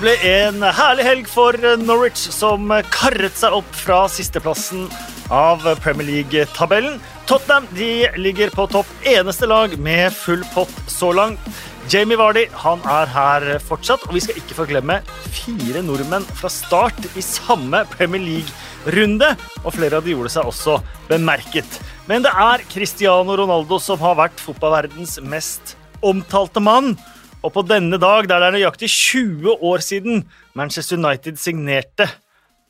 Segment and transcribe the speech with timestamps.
[0.00, 4.86] Det ble en herlig helg for Norwich, som karret seg opp fra sisteplassen
[5.28, 6.94] av Premier League-tabellen.
[7.28, 11.44] Tottenham de ligger på topp, eneste lag med full pott så langt.
[11.92, 15.02] Jamie Vardy han er her fortsatt, og vi skal ikke forglemme
[15.36, 19.34] fire nordmenn fra start i samme Premier League-runde.
[19.66, 20.80] Og flere av de gjorde seg også
[21.12, 21.76] bemerket.
[22.08, 26.94] Men det er Cristiano Ronaldo som har vært fotballverdens mest omtalte mann.
[27.40, 30.24] Og på denne dag, der det er nøyaktig 20 år siden
[30.58, 32.06] Manchester United signerte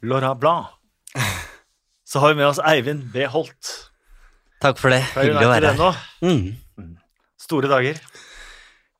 [0.06, 0.70] Laura Blanc,
[2.10, 3.26] så har vi med oss Eivind B.
[3.26, 3.70] Holt.
[4.62, 5.02] Takk for det.
[5.16, 6.02] Hyggelig å være her.
[6.22, 6.94] Mm.
[7.40, 7.98] Store dager.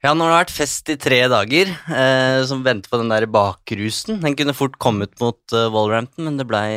[0.01, 3.29] Ja, nå har det vært fest i tre dager, eh, som venter på den der
[3.31, 4.19] bakrusen.
[4.25, 6.71] Den kunne fort kommet mot uh, Wallrampton, men det blei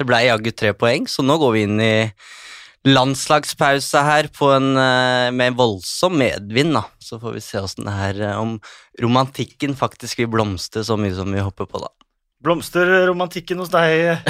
[0.00, 1.94] ble jaggu tre poeng, så nå går vi inn i
[2.84, 6.84] landslagspause her en, eh, med voldsom medvind, da.
[6.98, 8.60] Så får vi se åssen det her eh, Om
[9.00, 11.88] romantikken faktisk vil blomstre så mye som vi håper på, da.
[12.44, 14.20] Blomster romantikken hos deg,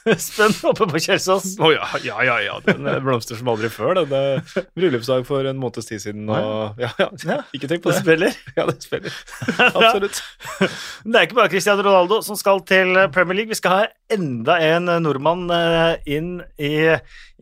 [0.24, 1.54] Spenn, oppe på Kjelsås.
[1.60, 2.54] Å ja, ja, ja, ja.
[2.64, 3.98] Den eh, blomster som aldri før.
[4.00, 6.28] Den eh, bryllupsdag for en måneds tid siden.
[6.32, 7.36] Og, ja, ja, Ja.
[7.56, 8.04] Ikke tenk på Det det.
[8.06, 8.38] spiller.
[8.56, 9.18] Ja, det spiller.
[9.68, 10.22] Absolutt.
[11.04, 13.52] Men Det er ikke bare Cristiano Ronaldo som skal til Premier League.
[13.52, 16.74] Vi skal ha enda en nordmann eh, inn i,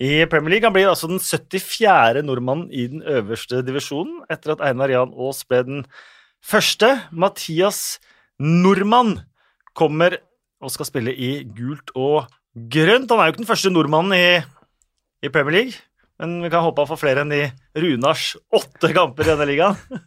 [0.02, 0.66] i Premier League.
[0.66, 2.24] Han blir altså den 74.
[2.26, 5.84] nordmannen i den øverste divisjonen, etter at Einar Jan Aas ble den
[6.44, 6.90] første.
[7.14, 7.98] Mathias
[8.38, 9.20] Nordmann
[9.78, 10.18] kommer
[10.58, 13.10] og skal spille i gult og grønt.
[13.10, 14.40] Han er jo ikke den første nordmannen i,
[15.24, 15.80] i Premier League,
[16.22, 17.44] men vi kan håpe han får flere enn de
[17.78, 20.02] Runars åtte kamper i denne ligaen.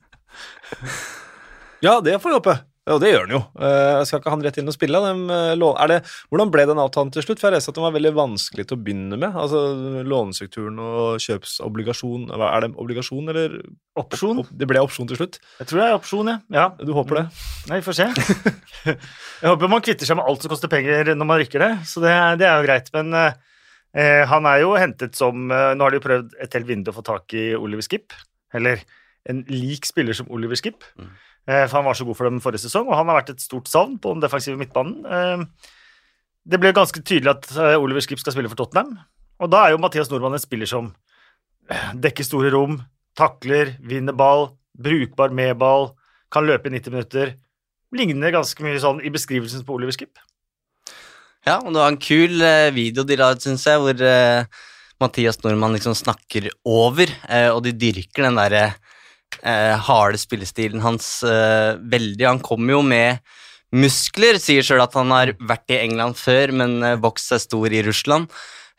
[1.82, 2.54] Ja, det får vi håpe.
[2.90, 3.40] Ja, det gjør han jo.
[3.62, 5.00] Jeg skal ikke han rett inn og spille?
[5.06, 5.98] Dem, eh, er det,
[6.32, 7.38] hvordan ble den avtalen til slutt?
[7.38, 9.38] For jeg leste at den var veldig vanskelig til å begynne med.
[9.38, 9.62] Altså
[10.08, 12.26] Lånestrukturen og kjøpsobligasjon.
[12.34, 13.60] Er det obligasjon, eller
[14.02, 14.42] Opsjon?
[14.50, 15.38] Det ble opsjon til slutt?
[15.60, 16.38] Jeg tror det er opsjon, ja.
[16.58, 16.66] ja.
[16.82, 17.26] Du håper det?
[17.70, 18.10] Nei, vi får se.
[19.42, 22.02] Jeg håper man kvitter seg med alt som koster penger når man rykker det, så
[22.02, 22.90] det, det er jo greit.
[22.98, 26.70] Men eh, han er jo hentet som eh, Nå har de jo prøvd et helt
[26.70, 28.16] vindu å få tak i Oliver Skip,
[28.58, 28.82] eller
[29.30, 30.82] en lik spiller som Oliver Skip.
[30.98, 31.12] Mm.
[31.50, 33.44] Eh, for han var så god for dem forrige sesong, og han har vært et
[33.44, 35.06] stort savn på den defensive midtbanen.
[35.06, 35.72] Eh,
[36.52, 38.94] det ble ganske tydelig at eh, Oliver Skip skal spille for Tottenham,
[39.42, 40.92] og da er jo Mathias Nordmann en spiller som
[41.72, 42.82] dekker store rom,
[43.18, 45.92] takler, vinner ball, brukbar med ball,
[46.34, 47.32] kan løpe i 90 minutter.
[47.96, 50.20] Ligner ganske mye sånn i beskrivelsen på Oliver Skip.
[51.48, 52.44] Ja, og det var en kul
[52.76, 54.04] video de la ut, syns jeg, hvor
[55.02, 57.14] Mathias Nordmann liksom snakker over,
[57.56, 58.66] og de dyrker den derre
[59.42, 62.28] eh, harde spillestilen hans eh, veldig.
[62.28, 63.22] Han kommer jo med
[63.72, 67.74] muskler, sier sjøl at han har vært i England før, men eh, vokst seg stor
[67.74, 68.32] i Russland.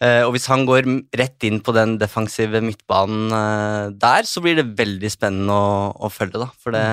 [0.03, 4.59] Eh, og hvis han går rett inn på den defensive midtbanen eh, der, så blir
[4.59, 6.51] det veldig spennende å, å følge, da.
[6.63, 6.87] For det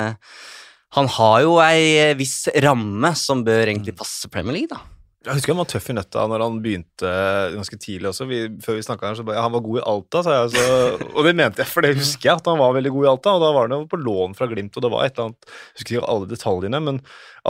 [0.97, 4.81] han har jo ei viss ramme som bør egentlig passe Premier League, da.
[5.19, 7.09] Jeg husker han var tøff i nøtta når han begynte
[7.51, 8.27] ganske tidlig også.
[8.29, 10.53] Vi, før vi snakket her, så bare, ja, Han var god i Alta, sa jeg.
[10.53, 10.77] Så,
[11.17, 13.33] og det mente jeg, for det husker jeg, at han var veldig god i Alta.
[13.35, 15.49] Og da var han jo på lån fra Glimt, og det var et eller annet
[15.49, 17.01] Jeg husker ikke alle detaljene, men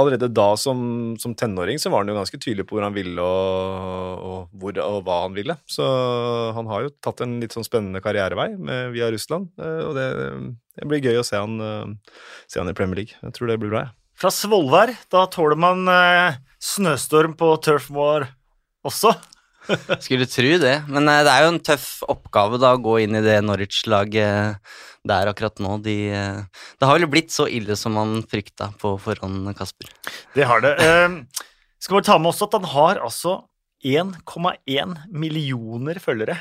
[0.02, 0.82] allerede da som,
[1.22, 4.82] som tenåring så var han jo ganske tydelig på hvor han ville og, og, hvor,
[4.88, 5.60] og hva han ville.
[5.70, 5.86] Så
[6.58, 10.10] han har jo tatt en litt sånn spennende karrierevei med, via Russland, eh, og det,
[10.74, 12.20] det blir gøy å se han, eh,
[12.50, 13.22] se han i Premier League.
[13.22, 13.86] Jeg tror det blir bra.
[13.86, 13.99] jeg.
[14.20, 18.26] Fra Svolvær, da tåler man eh, snøstorm på Turf Moor
[18.84, 19.14] også.
[20.04, 23.16] Skulle tro det, men eh, det er jo en tøff oppgave da å gå inn
[23.16, 24.60] i det Norwich-laget
[25.08, 25.78] der akkurat nå.
[25.86, 29.88] De, eh, det har vel blitt så ille som man frykta på forhånd, Kasper.
[30.36, 30.76] Det har det.
[30.84, 31.48] Eh,
[31.80, 33.38] skal bare ta med også at han har altså
[33.88, 36.36] 1,1 millioner følgere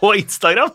[0.00, 0.74] på Instagram.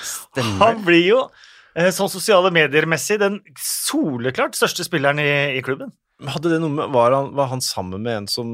[0.00, 0.56] Stemmer.
[0.64, 1.47] Han blir jo eh,
[1.94, 5.92] sånn sosiale medier-messig den soleklart største spilleren i, i klubben.
[6.18, 8.48] Hadde det noe med, var, han, var han sammen med en som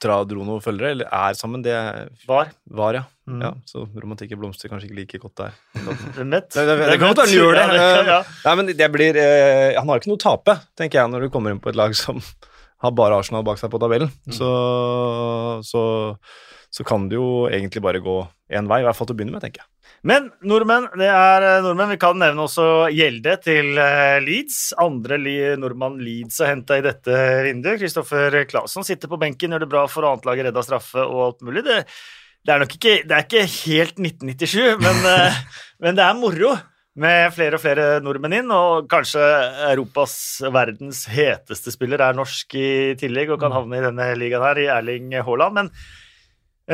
[0.00, 1.60] dro noen følgere, eller er sammen?
[1.60, 1.74] Det
[2.24, 2.52] Var.
[2.72, 3.02] var, ja.
[3.28, 3.42] Mm.
[3.44, 3.50] ja.
[3.68, 5.58] Så romantikken blomstrer kanskje ikke like godt der.
[6.16, 6.48] Hvem vet?
[6.48, 7.66] Det, det, det, Hvem kan godt gjør det.
[7.68, 8.16] Ja, det ja.
[8.46, 11.34] Nei, men det blir, eh, han har ikke noe å tape, tenker jeg, når du
[11.34, 12.22] kommer inn på et lag som
[12.86, 14.08] har bare Arsenal bak seg på tabellen.
[14.24, 14.36] Mm.
[14.38, 14.50] Så,
[15.68, 15.84] så,
[16.72, 18.22] så kan det jo egentlig bare gå
[18.56, 19.71] én vei, i hvert fall til å begynne med, tenker jeg.
[20.02, 21.92] Men nordmenn, det er eh, nordmenn.
[21.94, 24.72] Vi kan nevne også Gjelde til eh, Leeds.
[24.82, 25.18] Andre
[25.60, 27.78] nordmann Leeds har henta i dette vinduet.
[27.82, 31.62] Kristoffer Claesson sitter på benken, gjør det bra for annetlaget, redda straffe og alt mulig.
[31.68, 31.78] Det,
[32.42, 35.40] det er nok ikke, det er ikke helt 1997, men, eh,
[35.86, 36.52] men det er moro
[37.02, 39.22] med flere og flere nordmenn inn, og kanskje
[39.70, 40.14] Europas
[40.52, 42.68] verdens heteste spiller er norsk i
[43.00, 45.60] tillegg og kan havne i denne ligaen her, i Erling Haaland.
[45.60, 45.72] Men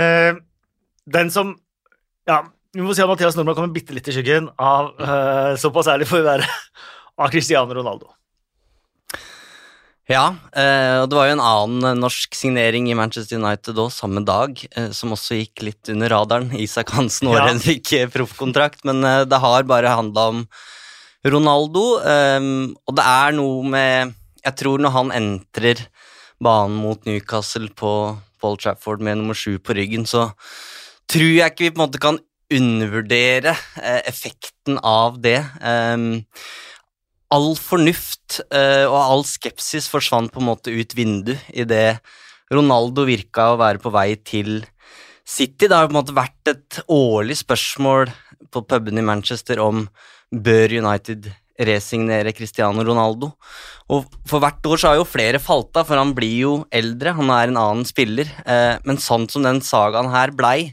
[0.00, 0.44] øh,
[1.18, 1.56] den som
[2.28, 2.42] Ja,
[2.76, 6.08] vi må si at Mathias Nordmann kommer bitte litt i skyggen av uh, Såpass ærlig
[6.10, 6.48] får vi være
[7.22, 8.10] av Cristiano Ronaldo.
[10.08, 14.22] Ja, eh, og det var jo en annen norsk signering i Manchester United òg, samme
[14.24, 16.48] dag, eh, som også gikk litt under radaren.
[16.56, 17.42] Isak Hansen Ja.
[17.42, 20.40] året fikk proffkontrakt, men det har bare handla om
[21.28, 24.14] Ronaldo, og det er noe med
[24.46, 25.82] Jeg tror når han entrer
[26.40, 27.92] banen mot Newcastle på
[28.40, 30.30] Paul Trafford med nummer sju på ryggen, så
[31.10, 32.20] tror jeg ikke vi på en måte kan
[32.54, 33.52] undervurdere
[33.82, 35.40] eh, effekten av det.
[35.60, 36.24] Um,
[37.34, 41.98] all fornuft eh, og all skepsis forsvant på en måte ut vinduet idet
[42.52, 44.62] Ronaldo virka å være på vei til
[45.28, 45.66] City.
[45.68, 48.08] Det har på en måte vært et årlig spørsmål
[48.48, 49.84] på pubene i Manchester om
[50.32, 51.28] bør United
[51.58, 53.32] resignere Cristiano Ronaldo.
[53.92, 57.16] Og for hvert år så har jo flere falt av, for han blir jo eldre,
[57.18, 58.30] han er en annen spiller.
[58.46, 60.72] Eh, men sånn som den sagaen her blei,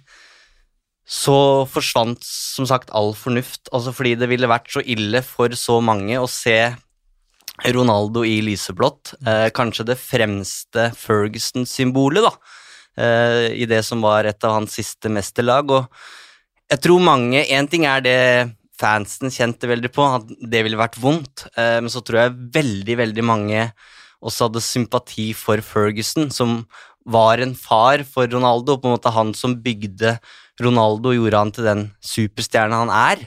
[1.05, 3.69] så forsvant som sagt all fornuft.
[3.71, 6.57] Altså fordi det ville vært så ille for så mange å se
[7.63, 9.13] Ronaldo i lyseblått.
[9.21, 12.33] Eh, kanskje det fremste Ferguson-symbolet, da.
[12.97, 15.71] Eh, I det som var et av hans siste mesterlag.
[15.71, 15.87] Og
[16.71, 20.97] jeg tror mange Én ting er det fansen kjente veldig på, at det ville vært
[20.99, 21.45] vondt.
[21.55, 23.69] Eh, men så tror jeg veldig, veldig mange
[24.25, 26.63] også hadde sympati for Ferguson, som
[27.05, 30.17] var en far for Ronaldo, på en måte han som bygde
[30.61, 33.25] Ronaldo, gjorde han til den superstjerna han er.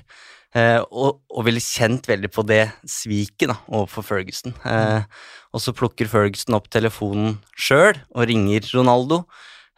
[0.56, 4.54] Eh, og, og ville kjent veldig på det sviket da, overfor Ferguson.
[4.64, 5.04] Eh,
[5.52, 9.22] og så plukker Ferguson opp telefonen sjøl og ringer Ronaldo,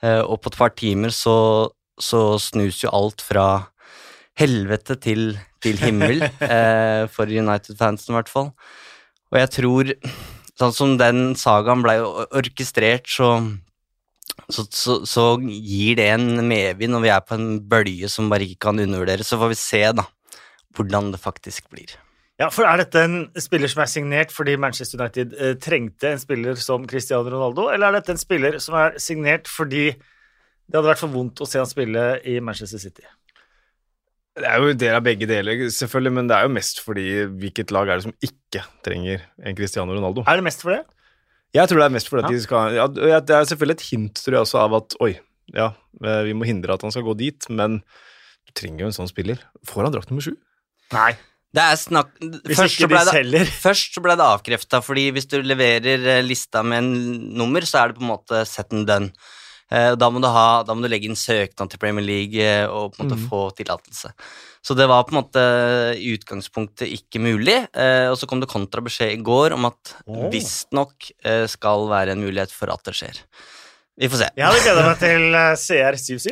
[0.05, 1.37] eh, og på et par timer så,
[1.99, 3.47] så snus jo alt fra
[4.38, 6.23] helvete til, til himmel,
[6.55, 8.53] eh, for United-fansen i hvert fall.
[9.31, 9.91] Og jeg tror,
[10.58, 13.35] sånn som den sagaen blei orkestrert, så
[14.49, 18.47] så, så, så gir det en medvind, og vi er på en bølge som bare
[18.47, 19.29] ikke kan undervurderes.
[19.29, 20.07] Så får vi se da,
[20.77, 21.97] hvordan det faktisk blir.
[22.41, 26.23] Ja, for Er dette en spiller som er signert fordi Manchester United eh, trengte en
[26.23, 30.89] spiller som Cristiano Ronaldo, eller er dette en spiller som er signert fordi det hadde
[30.89, 33.05] vært for vondt å se han spille i Manchester City?
[34.41, 37.07] Det er jo en del av begge deler, selvfølgelig, men det er jo mest fordi
[37.43, 40.25] hvilket lag er det som ikke trenger en Cristiano Ronaldo?
[40.25, 40.85] Er det mest for det?
[41.56, 42.37] Jeg tror det er mest fordi at Ja.
[42.37, 45.12] de skal ja, Det er selvfølgelig et hint, tror jeg, også av at oi,
[45.55, 45.73] ja,
[46.05, 47.81] eh, vi må hindre at han skal gå dit, men
[48.47, 49.41] du trenger jo en sånn spiller.
[49.67, 50.37] Får han drakt nummer sju?
[50.94, 51.12] Nei.
[51.50, 52.12] Det er snakk...
[52.23, 53.49] Hvis Først ikke de det, selger.
[53.67, 56.93] først så ble det avkrefta, fordi hvis du leverer eh, lista med en
[57.35, 59.11] nummer, så er det på en måte set and done.
[59.70, 62.67] Eh, Da må, du ha, da må du legge inn søknad til Premier League eh,
[62.67, 63.26] og på en måte mm.
[63.31, 64.11] få tillatelse.
[64.61, 65.44] Så det var på en måte
[65.96, 67.56] i utgangspunktet ikke mulig.
[67.72, 70.26] eh, Og så kom det kontrabeskjed i går om at oh.
[70.32, 73.22] visstnok eh, skal være en mulighet for at det skjer.
[74.00, 74.28] Vi får se.
[74.38, 76.28] Jeg hadde gleda meg til eh, CR77.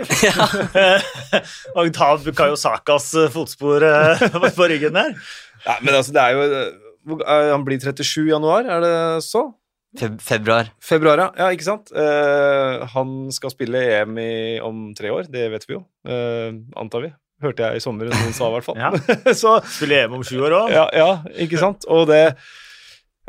[1.76, 3.84] og ta Bukayo Sakas eh, fotspor
[4.58, 5.14] på ryggen der.
[5.66, 8.94] Nei, men altså, det er jo Han blir 37 i januar, er det
[9.24, 9.46] så?
[9.96, 10.68] Feb februar.
[10.84, 11.28] Februar, ja.
[11.40, 11.88] ja ikke sant?
[11.96, 17.02] Uh, han skal spille EM i, om tre år, det vet vi jo, Uh, antar
[17.04, 17.10] vi.
[17.42, 18.78] Hørte jeg i sommer noen sa, i hvert fall.
[18.84, 18.90] Ja.
[19.42, 20.72] så Spiller EM om sju år òg.
[20.74, 21.10] ja, ja,
[21.44, 21.86] ikke sant?
[21.88, 22.22] Og det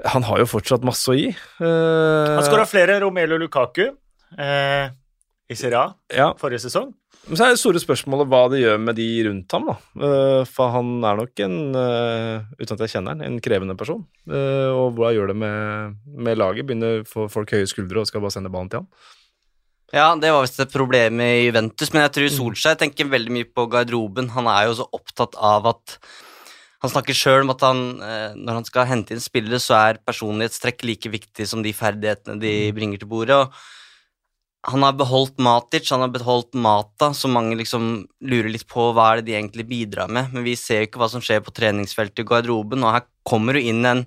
[0.07, 1.29] Han har jo fortsatt masse å gi.
[1.59, 4.85] Uh, Han skåra flere Romelu Lukaku eh,
[5.49, 6.29] i Serie A ja.
[6.39, 6.93] forrige sesong.
[7.27, 9.75] Men så er det store spørsmålet hva det gjør med de rundt ham, da.
[10.07, 14.01] Eh, for han er nok en, eh, uten at jeg kjenner han, en krevende person.
[14.29, 16.65] Eh, og hva gjør det med, med laget?
[16.65, 18.89] Begynner folk høye skuldre og skal bare sende ballen til han?
[19.93, 23.47] Ja, det var visst et problem i Juventus, men jeg tror Solskjær tenker veldig mye
[23.49, 24.29] på garderoben.
[24.35, 25.99] Han er jo så opptatt av at
[26.79, 27.79] Han snakker sjøl om at han,
[28.39, 32.53] når han skal hente inn spillere, så er personlighetstrekk like viktig som de ferdighetene de
[32.71, 33.35] bringer til bordet.
[33.35, 33.51] og
[34.67, 39.13] han har beholdt Matic, han har beholdt Mata, så mange liksom lurer litt på hva
[39.13, 40.33] er det de egentlig bidrar med.
[40.33, 43.55] Men vi ser jo ikke hva som skjer på treningsfeltet i garderoben, og her kommer
[43.55, 44.05] jo inn en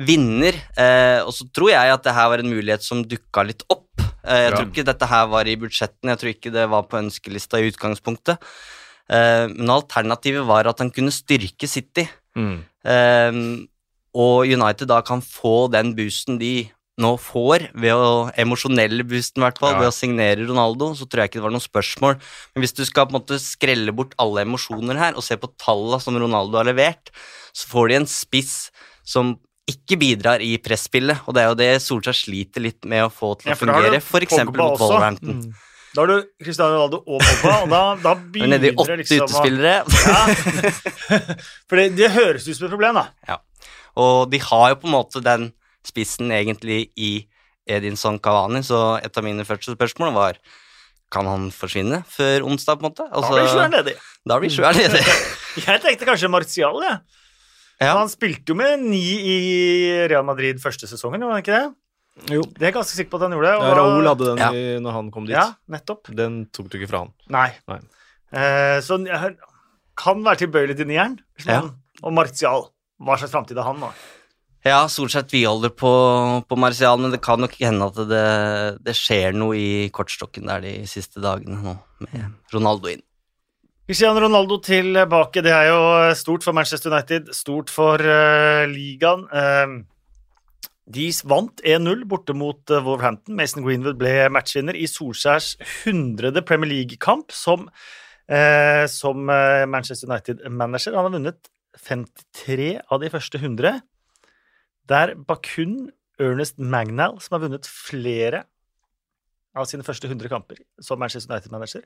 [0.00, 0.56] vinner.
[0.80, 3.90] Eh, og så tror jeg at det her var en mulighet som dukka litt opp.
[4.24, 4.56] Eh, jeg Ja.
[4.56, 7.68] tror ikke dette her var i budsjettene, jeg tror ikke det var på ønskelista i
[7.70, 8.38] utgangspunktet.
[9.10, 12.08] Eh, men alternativet var at han kunne styrke City.
[12.34, 13.32] Eh,
[14.14, 16.70] og United da kan få den boosten de
[17.00, 19.80] nå får, ved å emosjonelle boosten i hvert fall, Ja.
[19.80, 22.18] ved å signere Ronaldo, så tror jeg ikke det var noe spørsmål.
[22.54, 25.48] Men hvis du skal på en måte skrelle bort alle emosjoner her, og se på
[25.56, 27.08] tallene som Ronaldo har levert,
[27.56, 28.70] så får de en spiss
[29.04, 29.38] som
[29.70, 33.38] ikke bidrar i presspillet, og det er jo det Solskjær sliter litt med å få
[33.40, 34.44] til å du fungere, f.eks.
[34.50, 35.38] Mot Wolverhampton.
[35.46, 35.54] Mm.
[35.94, 38.96] Da har du Cristiano Ronaldo og Pogba, og da, da begynner nede i det åtte
[39.00, 39.74] liksom utespillere.
[39.86, 40.22] ja.
[41.68, 43.38] For det, det høres ut som et problem, da.
[44.00, 45.50] Og de har jo på en måte den
[45.86, 47.12] spissen egentlig i
[47.68, 50.38] Edinson Cavani, så et av mine første spørsmål var
[51.12, 53.04] kan han forsvinne før onsdag, på en måte?
[53.12, 53.94] Da blir Sjueren ledig.
[54.26, 55.02] da blir Sjueren ledig.
[55.68, 57.00] Jeg tenkte kanskje Martial, jeg.
[57.82, 57.96] Ja.
[57.98, 59.36] Han spilte jo med ni i
[60.08, 62.32] Real Madrid første sesongen, gjorde han ikke det?
[62.32, 62.42] Jo.
[62.44, 63.50] Det er jeg ganske sikker på at han gjorde.
[63.56, 64.48] Ja, Raoul hadde den Ja.
[64.52, 65.32] i, når han kom dit.
[65.34, 66.10] Ja, nettopp.
[66.16, 67.12] Den tok du ikke fra han.
[67.32, 67.46] Nei.
[67.72, 67.78] Nei.
[68.32, 69.36] Eh, så jeg
[69.98, 71.18] kan være tilbøyelig til nieren.
[71.44, 71.62] Ja.
[72.04, 72.68] Og Martial.
[73.02, 73.90] Hva slags framtid har han, da?
[74.62, 75.92] Ja, Solskjær tviholder på,
[76.46, 78.26] på Martial, men det kan nok hende at det,
[78.86, 81.74] det skjer noe i kortstokken der de siste dagene nå,
[82.06, 83.02] med Ronaldo inn.
[83.90, 85.42] Cristiano Ronaldo tilbake.
[85.42, 85.80] Det er jo
[86.14, 89.26] stort for Manchester United, stort for uh, ligaen.
[89.34, 89.82] Uh,
[90.92, 93.36] de vant 1-0 borte mot uh, Wolverhampton.
[93.38, 95.54] Mason Greenwood ble matchvinner i Solskjærs
[95.84, 96.42] 100.
[96.46, 97.68] Premier League-kamp som,
[98.28, 100.96] eh, som eh, Manchester United-manager.
[100.96, 103.80] Han har vunnet 53 av de første 100.
[104.92, 105.76] Det er Bakun
[106.20, 108.42] Ernest Magnal som har vunnet flere
[109.56, 111.84] av sine første 100 kamper som Manchester United-manager.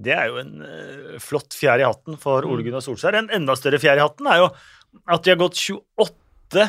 [0.00, 3.16] Det er jo en uh, flott fjær i hatten for Ole Gunnar Solskjær.
[3.20, 6.66] En enda større fjær i hatten er jo at de har gått 28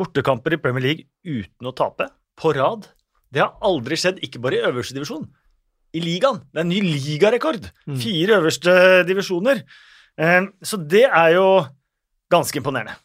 [0.00, 2.88] bortekamper i Premier League uten å tape på rad.
[3.32, 5.28] Det har aldri skjedd, ikke bare i øverste divisjon.
[5.96, 6.40] I ligaen.
[6.52, 7.68] Det er en ny ligarekord.
[8.00, 8.74] Fire øverste
[9.08, 9.64] divisjoner.
[10.20, 11.46] Uh, Så det er jo
[12.32, 12.96] ganske imponerende.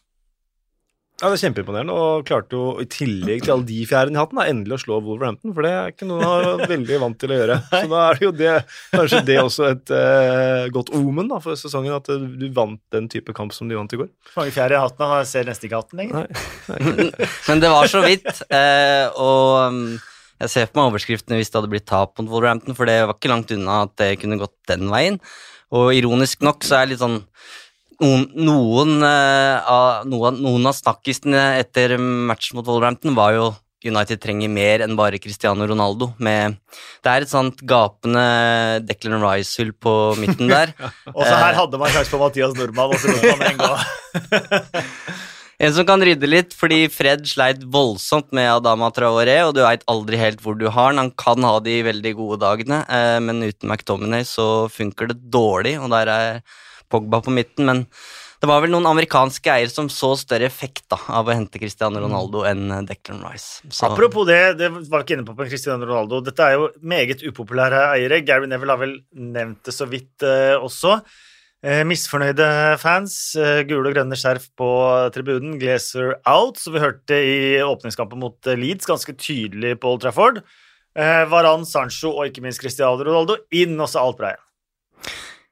[1.16, 4.36] Ja, det er Kjempeimponerende, og klarte jo i tillegg til alle de fjærene i hatten,
[4.36, 7.32] da, endelig å slå Wolverhampton, for det er ikke noe han er veldig vant til
[7.32, 7.56] å gjøre.
[7.70, 8.50] Så da er det jo det,
[8.92, 13.08] kanskje det også et eh, godt omen da, for sesongen, at eh, du vant den
[13.08, 14.10] type kamp som du vant i går.
[14.36, 16.28] Mange fjær i hatten, og jeg ser nesten ikke hatten lenger.
[16.68, 17.08] Nei.
[17.48, 19.82] Men det var så vidt, eh, og um,
[20.42, 23.16] jeg ser på meg overskriftene hvis det hadde blitt tap mot Wolverhampton, for det var
[23.16, 25.16] ikke langt unna at det kunne gått den veien.
[25.72, 27.22] Og ironisk nok så er det litt sånn
[28.02, 33.52] noen, noen, uh, av, noen, noen av snakkisene etter match mot Wolverhampton var jo
[33.86, 36.10] United trenger mer enn bare Cristiano Ronaldo.
[36.22, 36.56] Med,
[37.04, 38.24] det er et sånt gapende
[38.86, 40.74] Declan Rice-hull på midten der.
[41.16, 43.72] Og så her hadde man sjanse på Mathias Nordmann, og så lot man den gå.
[45.56, 49.86] En som kan rydde litt, fordi Fred sleit voldsomt med Adama Traoré, og du veit
[49.88, 51.00] aldri helt hvor du har han.
[51.00, 55.78] Han kan ha de veldig gode dagene, eh, men uten McTominay så funker det dårlig,
[55.80, 56.42] og der er
[56.92, 57.68] Pogba på midten.
[57.68, 57.84] Men
[58.40, 62.02] det var vel noen amerikanske eiere som så større effekt da, av å hente Cristiano
[62.02, 63.62] Ronaldo enn Declan Rice.
[63.70, 66.20] Så, Apropos det, det var ikke inne på på Cristiano Ronaldo.
[66.26, 68.20] Dette er jo meget upopulære eiere.
[68.26, 71.00] Gary Neville har vel nevnt det så vidt eh, også.
[71.64, 72.46] Eh, misfornøyde
[72.78, 74.68] fans, eh, gule og grønne skjerf på
[75.16, 80.04] tribunen, Glazer out, som vi hørte i åpningskampen mot eh, Leeds, ganske tydelig på Old
[80.04, 80.42] Trafford.
[80.96, 84.45] Eh, Varan, Sancho og ikke minst Cristiano Ronaldo inn, og så alt igjen.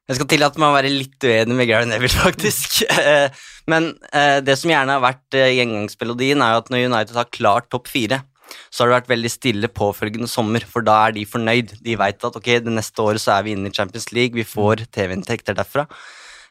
[0.04, 2.82] Jeg skal tillate meg å være litt uenig med Gary Neville, faktisk.
[2.92, 7.16] Eh, Men eh, det som gjerne har vært eh, gjengangsmelodien, er jo at når United
[7.16, 8.20] har klart topp fire,
[8.68, 11.72] så har det vært veldig stille påfølgende sommer, for da er de fornøyd.
[11.86, 14.44] De veit at ok, det neste året så er vi inne i Champions League, vi
[14.44, 15.86] får TV-inntekter derfra.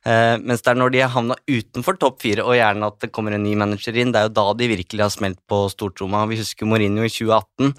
[0.03, 3.37] Mens det er når de har havna utenfor topp fire, og gjerne at det kommer
[3.37, 6.25] en ny manager inn, det er jo da de virkelig har smelt på stortromma.
[6.27, 7.71] Vi husker Mourinho i 2018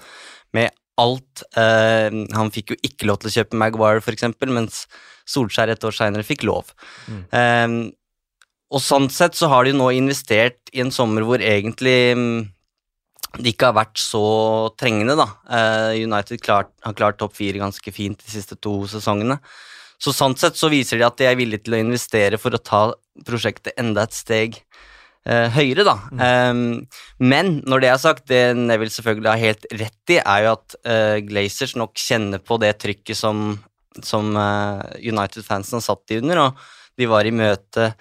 [0.57, 4.85] med alt eh, Han fikk jo ikke lov til å kjøpe Maguire, eksempel, mens
[5.29, 6.75] Solskjær et år seinere fikk lov.
[7.09, 7.69] Eh,
[8.75, 12.41] og sånn sett så har de nå investert i en sommer hvor egentlig mm,
[13.39, 14.25] det ikke har vært så
[14.79, 15.29] trengende, da.
[15.47, 19.39] Eh, United klart, har klart topp fire ganske fint de siste to sesongene.
[20.03, 22.63] Så sånn sett så viser de at de er villige til å investere for å
[22.63, 22.83] ta
[23.27, 24.59] prosjektet enda et steg
[25.25, 25.95] høyere, da.
[26.50, 26.83] Um,
[27.16, 30.76] men når det er sagt, det Neville selvfølgelig har helt rett i, er jo at
[30.85, 33.57] uh, Glazers nok kjenner på det trykket som,
[34.04, 37.95] som uh, United-fansen har satt de under, og de var i møte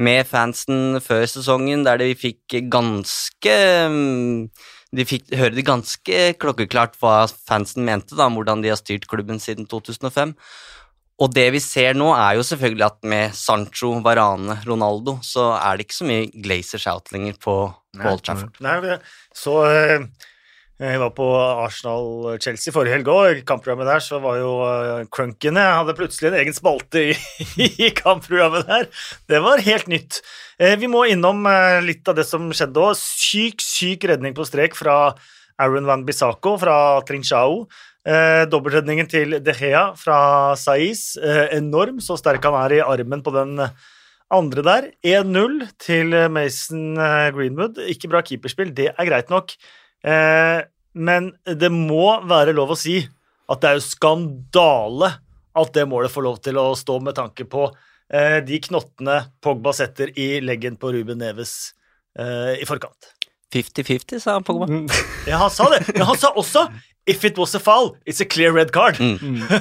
[0.00, 3.56] med fansen før sesongen, der de fikk ganske
[3.86, 4.48] um,
[4.90, 9.06] De fikk høre det ganske klokkeklart hva fansen mente, da, om hvordan de har styrt
[9.06, 10.32] klubben siden 2005.
[11.20, 15.76] Og det vi ser nå, er jo selvfølgelig at med Sancho, Varane, Ronaldo, så er
[15.76, 17.56] det ikke så mye Glazer Shout lenger på,
[17.98, 18.56] på Old Trafford.
[18.64, 18.96] Nei,
[19.36, 20.06] så eh,
[20.80, 21.26] jeg var på
[21.66, 23.42] Arsenal-Chelsea forrige helg òg.
[23.42, 27.18] I kampprogrammet der så var jo eh, Crunkene hadde plutselig en egen spalte i,
[27.68, 28.88] i kampprogrammet der.
[29.28, 30.22] Det var helt nytt.
[30.56, 31.44] Eh, Vi må innom
[31.84, 32.96] litt av det som skjedde òg.
[32.96, 35.12] Syk, syk redning på strek fra
[35.60, 36.74] Aaron Van Bissako fra
[37.04, 37.66] Trinchao.
[38.08, 41.14] Eh, Dobbeltredningen til De Gea fra Saiz.
[41.20, 43.58] Eh, enorm, så sterk han er i armen på den
[44.30, 44.90] andre der.
[45.04, 47.80] 1-0 til Mason eh, Greenwood.
[47.92, 49.56] Ikke bra keeperspill, det er greit nok.
[50.06, 50.60] Eh,
[50.96, 53.02] men det må være lov å si
[53.50, 55.12] at det er jo skandale
[55.60, 59.74] at det målet får lov til å stå med tanke på eh, de knottene Pogba
[59.76, 61.72] setter i leggen på Ruben Neves
[62.18, 63.10] eh, i forkant.
[63.50, 64.68] 50-50, sa Pogba.
[65.26, 66.68] Ja, han sa det, men han sa også
[67.10, 69.00] If it was a foul, it's a clear red card.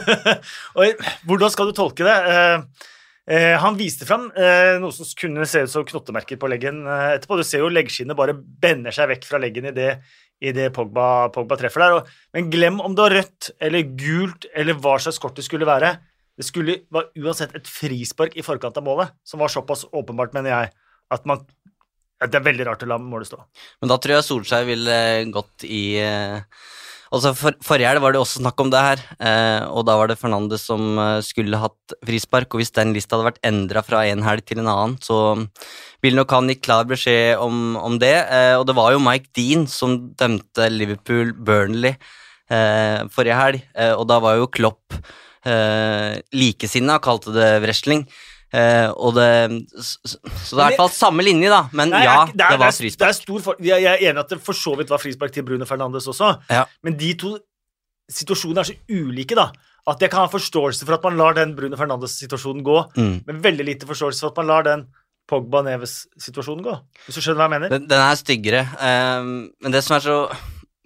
[0.77, 2.15] og hvordan skal du tolke det?
[2.29, 2.85] Uh,
[3.31, 7.15] uh, han viste fram uh, noe som kunne se ut som knottemerker på leggen eh,
[7.17, 7.39] etterpå.
[7.39, 11.85] Du ser jo leggskinnet bare bender seg vekk fra leggen i det Pogba, Pogba treffer
[11.85, 11.97] der.
[11.97, 15.67] Og, men glem om det var rødt eller gult eller hva slags kort det skulle
[15.69, 15.95] være.
[16.39, 20.53] Det skulle var uansett et frispark i forkant av målet, som var såpass åpenbart, mener
[20.53, 20.69] jeg,
[21.11, 21.41] at man
[22.19, 23.39] at det er veldig rart å la målet stå.
[23.79, 24.95] Men da tror jeg Solskjær ville
[25.31, 26.41] gått i eh,
[27.09, 30.11] Altså for, Forrige helg var det også snakk om det her, eh, og da var
[30.11, 32.53] det Fernandes som eh, skulle hatt frispark.
[32.53, 35.19] Og hvis den lista hadde vært endra fra en helg til en annen, så
[36.05, 38.13] ville nok han gitt klar beskjed om, om det.
[38.29, 41.97] Eh, og det var jo Mike Dean som dømte Liverpool Burnley
[42.49, 44.97] eh, forrige helg, eh, og da var jo Klopp
[45.45, 48.05] eh, likesinna, kalte det wrestling.
[48.53, 49.27] Eh, og det,
[49.77, 51.61] så, så det er i hvert fall samme linje, da.
[51.71, 53.13] Men Nei, ja, jeg- det, er- var det er frispark.
[53.19, 56.07] stor for, jeg, er enig at det for så vidt var frispark til Bruno Fernandes
[56.09, 56.65] også, Ja.
[56.83, 57.37] men de to
[58.09, 59.51] situasjonene er så ulike, da.
[59.87, 63.23] At jeg kan ha forståelse for at man lar den Bruno Fernandes-situasjonen gå, Mm.
[63.27, 64.87] men veldig lite forståelse for at man lar den
[65.29, 66.73] Pogba Neves-situasjonen gå.
[67.05, 67.69] Hvis du skjønner hva jeg mener?
[67.69, 68.63] Den, den er styggere.
[68.81, 70.17] um, men det som er så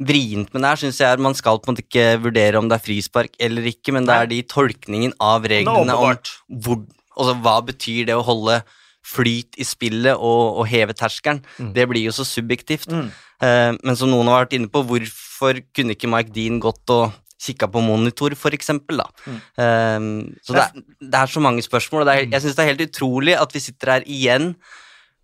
[0.04, 2.68] vrient med det her, syns jeg er man skal på en måte ikke vurdere om
[2.68, 6.18] det er frispark eller ikke, men det er de tolkningen av reglene om
[6.60, 6.84] hvor,
[7.18, 8.62] altså, hva betyr det å holde
[9.04, 11.42] flyt i spillet og, og heve terskelen.
[11.76, 12.88] Det blir jo så subjektivt.
[12.88, 13.10] Mm.
[13.44, 17.12] Eh, men som noen har vært inne på, hvorfor kunne ikke Mike Dean gått og
[17.44, 19.10] kikka på monitor, for eksempel, da.
[19.28, 19.40] Mm.
[19.66, 22.64] Eh, så det er, det er så mange spørsmål, og det er, jeg syns det
[22.64, 24.54] er helt utrolig at vi sitter her igjen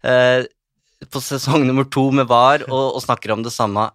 [0.04, 0.44] eh,
[1.08, 3.88] på sesong nummer to med VAR og, og snakker om det samme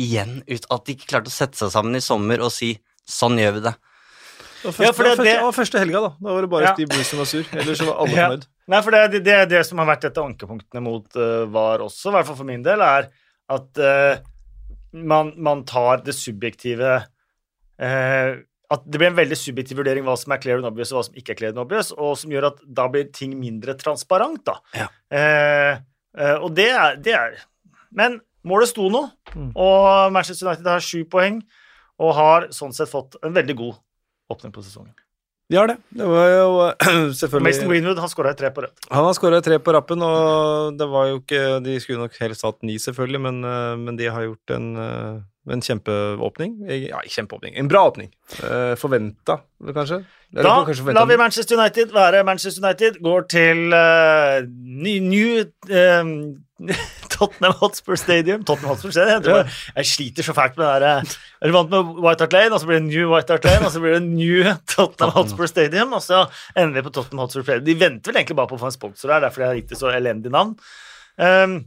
[0.00, 2.74] igjen, ut at de ikke klarte å sette seg sammen i sommer og si
[3.06, 3.76] sånn gjør vi det.
[4.66, 6.08] Var Ja, første, for det- var første, det- var første helga, da.
[6.20, 6.72] Da var det bare Ja.
[6.74, 7.44] Steve Bruce som var sur.
[7.52, 8.28] Ellers var alle Ja.
[8.68, 11.78] Nei, for det, det, det det som har vært et av ankepunktene mot uh, VAR
[11.86, 13.08] også, i hvert fall for min del, er
[13.48, 14.16] at uh,
[14.92, 17.04] man, man tar det subjektive
[17.80, 18.36] uh,
[18.68, 21.04] At det blir en veldig subjektiv vurdering hva som er clear and obvious, og hva
[21.06, 24.42] som ikke er clear and obvious, og som gjør at da blir ting mindre transparent,
[24.48, 24.56] da.
[24.74, 24.88] Ja.
[26.16, 27.36] Uh, og det er, det er
[27.94, 29.04] Men målet sto nå,
[29.36, 29.52] Mm.
[29.54, 31.42] og Manchester United har sju poeng,
[32.00, 33.76] og har sånn sett fått en veldig god
[34.32, 34.94] åpning på sesongen.
[35.46, 35.76] De har det.
[35.94, 36.48] Det var jo
[37.20, 38.88] selvfølgelig Mason Greenwood har skåra tre på rødt.
[38.90, 42.42] Han har skåra tre på rappen, og det var jo ikke De skulle nok helst
[42.46, 45.20] hatt ni, selvfølgelig, men, eh, men de har gjort en, eh,
[45.52, 46.56] en kjempeåpning.
[46.88, 47.54] Ja, kjempeåpning.
[47.56, 48.10] En bra åpning.
[48.42, 50.02] Eh, Forventa, kanskje?
[50.32, 51.16] Eller Da kanskje lar vi.
[51.16, 52.98] Manchester United være Manchester United.
[53.02, 54.42] Går til uh,
[54.82, 56.10] ny, new eh,
[57.14, 58.44] Tottenham Hotspur Stadium.
[58.44, 59.12] Tottenham Hotspur Stadium.
[59.12, 61.14] Jeg, tror bare, jeg sliter så fælt med det der.
[61.40, 63.66] Jeg er vant med White Hart Lane, og så blir det New White Hart Lane,
[63.66, 66.24] og så blir det New Tottenham Hotspur Stadium, og så
[66.56, 67.68] ender vi på Tottenham Hotspur Stadium.
[67.68, 69.70] De venter vel egentlig bare på å få en sponsor her, derfor de har gitt
[69.76, 70.56] det så elendig navn.
[71.16, 71.60] Um,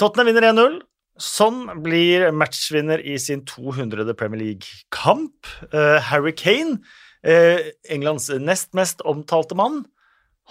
[0.00, 0.80] Tottenham vinner 1-0.
[1.20, 4.06] Sånn blir matchvinner i sin 200.
[4.16, 5.48] Premier League-kamp.
[5.72, 6.78] Uh, Harry Kane,
[7.26, 7.60] uh,
[7.92, 9.82] Englands nest mest omtalte mann,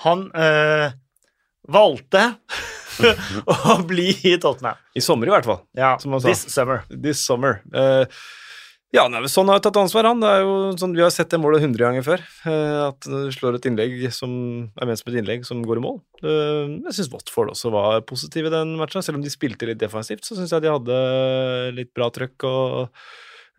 [0.05, 0.93] han uh,
[1.71, 2.27] valgte
[3.73, 4.77] å bli i Tottenham.
[4.93, 5.63] I sommer, i hvert fall.
[5.77, 6.85] Ja, this summer.
[6.89, 7.61] This summer.
[8.91, 10.19] Ja, nei, sånn har jeg tatt ansvar, han.
[10.19, 12.19] Det er jo sånn, Vi har sett det målet 100 ganger før.
[12.45, 15.85] eh, at du slår et innlegg som er ment som et innlegg som går i
[15.85, 16.01] mål.
[16.21, 19.01] Eh, jeg syns Watford også var positive i den matchen.
[19.01, 22.89] Selv om de spilte litt defensivt, så syns jeg de hadde litt bra trøkk og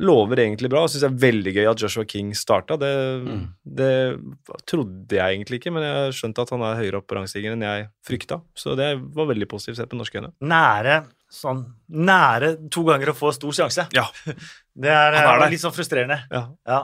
[0.02, 0.82] lover egentlig bra.
[0.84, 2.76] Jeg syns det er veldig gøy at Joshua King starta.
[2.76, 2.92] Det,
[3.24, 3.48] Mm.
[3.64, 4.20] det
[4.66, 7.62] trodde jeg egentlig ikke, men jeg skjønte at han er høyere opp på rangstigen enn
[7.64, 8.42] jeg frykta.
[8.54, 10.32] Så det var veldig positivt sett på norske øyne.
[10.42, 13.86] Nære sånn Nære to ganger å få stor sjanse.
[13.96, 14.08] Ja.
[14.72, 16.22] Det er, er litt sånn frustrerende.
[16.32, 16.46] Ja.
[16.68, 16.82] Ja.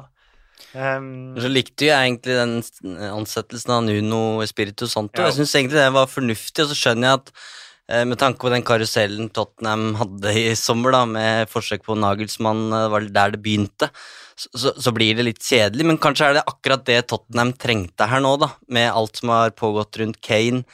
[0.75, 5.23] Um, Så likte jeg egentlig den ansettelsen av Nuno Espirito Santo.
[5.23, 5.31] Ja.
[5.31, 8.53] Jeg syns egentlig det var fornuftig, og så skjønner jeg at eh, med tanke på
[8.53, 13.37] den karusellen Tottenham hadde i sommer, da, med forsøk på Nagelsmann, eh, det var der
[13.37, 13.89] det begynte,
[14.35, 15.89] så, så, så blir det litt kjedelig.
[15.89, 19.57] Men kanskje er det akkurat det Tottenham trengte her nå, da, med alt som har
[19.57, 20.67] pågått rundt Kane.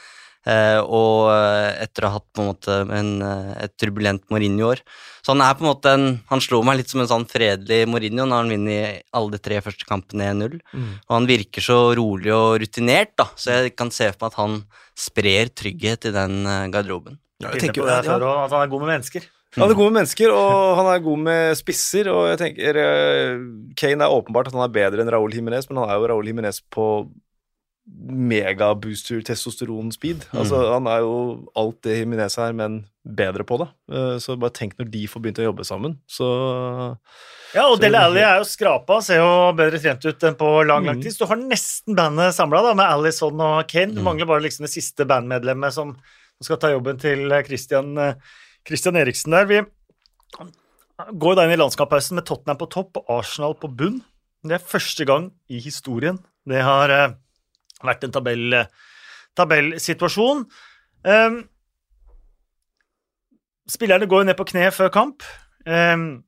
[0.49, 4.81] Eh, og eh, etter å ha hatt på en måte en, eh, et turbulent Mourinho-år.
[5.25, 7.87] Så han er på en måte en Han slo meg litt som en sånn fredelig
[7.89, 10.59] Mourinho når han vinner alle de tre første kampene 1-0.
[10.77, 14.41] Og han virker så rolig og rutinert, da, så jeg kan se for meg at
[14.41, 14.59] han
[14.95, 17.17] sprer trygghet i den garderoben.
[17.41, 19.25] Ja, jeg tenker, på det ja, før at han er god med mennesker.
[19.55, 22.11] Han er god med mennesker, og han er god med spisser.
[22.13, 22.81] Og jeg tenker
[23.79, 26.29] Kane er åpenbart at han er bedre enn Raúl Jiménez, men han er jo Raúl
[26.29, 26.89] Jiménez på
[27.87, 30.25] megabooster testosteron-speed.
[30.33, 31.15] Altså, han er jo
[31.57, 33.67] alt det Jiménez er, men bedre på det.
[33.93, 36.97] Eh, Så bare tenk når de får begynt å jobbe sammen, så
[37.53, 40.83] Ja, og Dele Alli er jo skrapa, ser jo bedre trent ut enn på lang,
[40.85, 41.03] lang Mhm.
[41.03, 41.11] tid.
[41.13, 43.93] Så du har nesten bandet samla, med Alison og Kane.
[43.93, 44.03] Du Mhm.
[44.03, 45.95] mangler bare liksom det siste bandmedlemmet som
[46.41, 48.15] skal ta jobben til eh, Christian, eh,
[48.67, 49.45] Christian Eriksen der.
[49.45, 49.61] Vi
[51.13, 54.01] går da inn i landskapspausen med Tottenham på topp og Arsenal på bunn.
[54.43, 56.89] Det er første gang i historien det har
[57.87, 58.59] vært en tabell,
[59.37, 60.45] tabellsituasjon.
[61.05, 61.41] Um,
[63.69, 65.25] spillerne går jo ned på kne før kamp.
[65.65, 66.25] Um,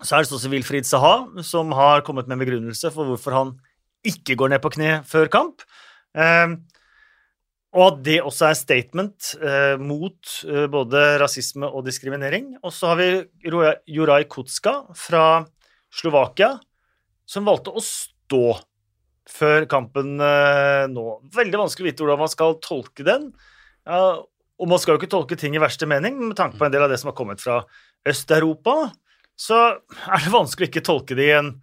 [0.00, 3.54] så er det også Wilfried Saha som har kommet med en begrunnelse for hvorfor han
[4.06, 5.64] ikke går ned på kne før kamp.
[6.16, 6.62] Um,
[7.70, 12.56] og at det også er statement eh, mot eh, både rasisme og diskriminering.
[12.66, 13.10] Og så har vi
[13.94, 15.44] Juraj Kutska fra
[15.94, 16.56] Slovakia,
[17.30, 18.42] som valgte å stå
[19.30, 21.04] før kampen eh, nå.
[21.34, 23.30] Veldig vanskelig å vite hvordan man skal tolke den.
[23.88, 24.00] Ja,
[24.60, 26.74] og man skal jo ikke tolke ting i verste mening, men med tanke på en
[26.74, 27.62] del av det som har kommet fra
[28.10, 28.74] Øst-Europa,
[29.40, 31.54] så er det vanskelig å ikke tolke det i en,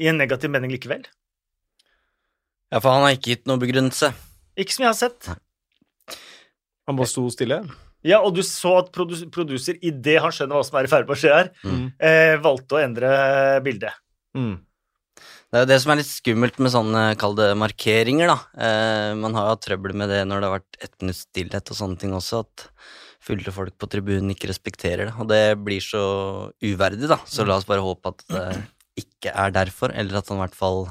[0.00, 1.04] i en negativ mening likevel.
[2.72, 4.10] Ja, for han har ikke gitt noen begrunnelse.
[4.58, 5.28] Ikke som jeg har sett.
[6.88, 7.62] Han bare sto stille.
[8.06, 11.08] Ja, og du så at produs produser, idet han skjønner hva som er i ferd
[11.08, 11.92] med å skje her, Mm.
[11.98, 13.10] eh, valgte å endre
[13.64, 13.92] bildet.
[14.36, 14.54] Mm.
[15.48, 18.34] Det er jo det som er litt skummelt med sånne, kall det markeringer, da.
[18.60, 21.72] Eh, man har jo hatt trøbbel med det når det har vært ett minutts stillhet
[21.72, 22.66] og sånne ting også, at
[23.24, 25.14] fulle folk på tribunen ikke respekterer det.
[25.16, 26.02] Og det blir så
[26.60, 27.16] uverdig, da.
[27.24, 28.44] Så la oss bare håpe at det
[29.00, 30.84] ikke er derfor, eller at han i hvert fall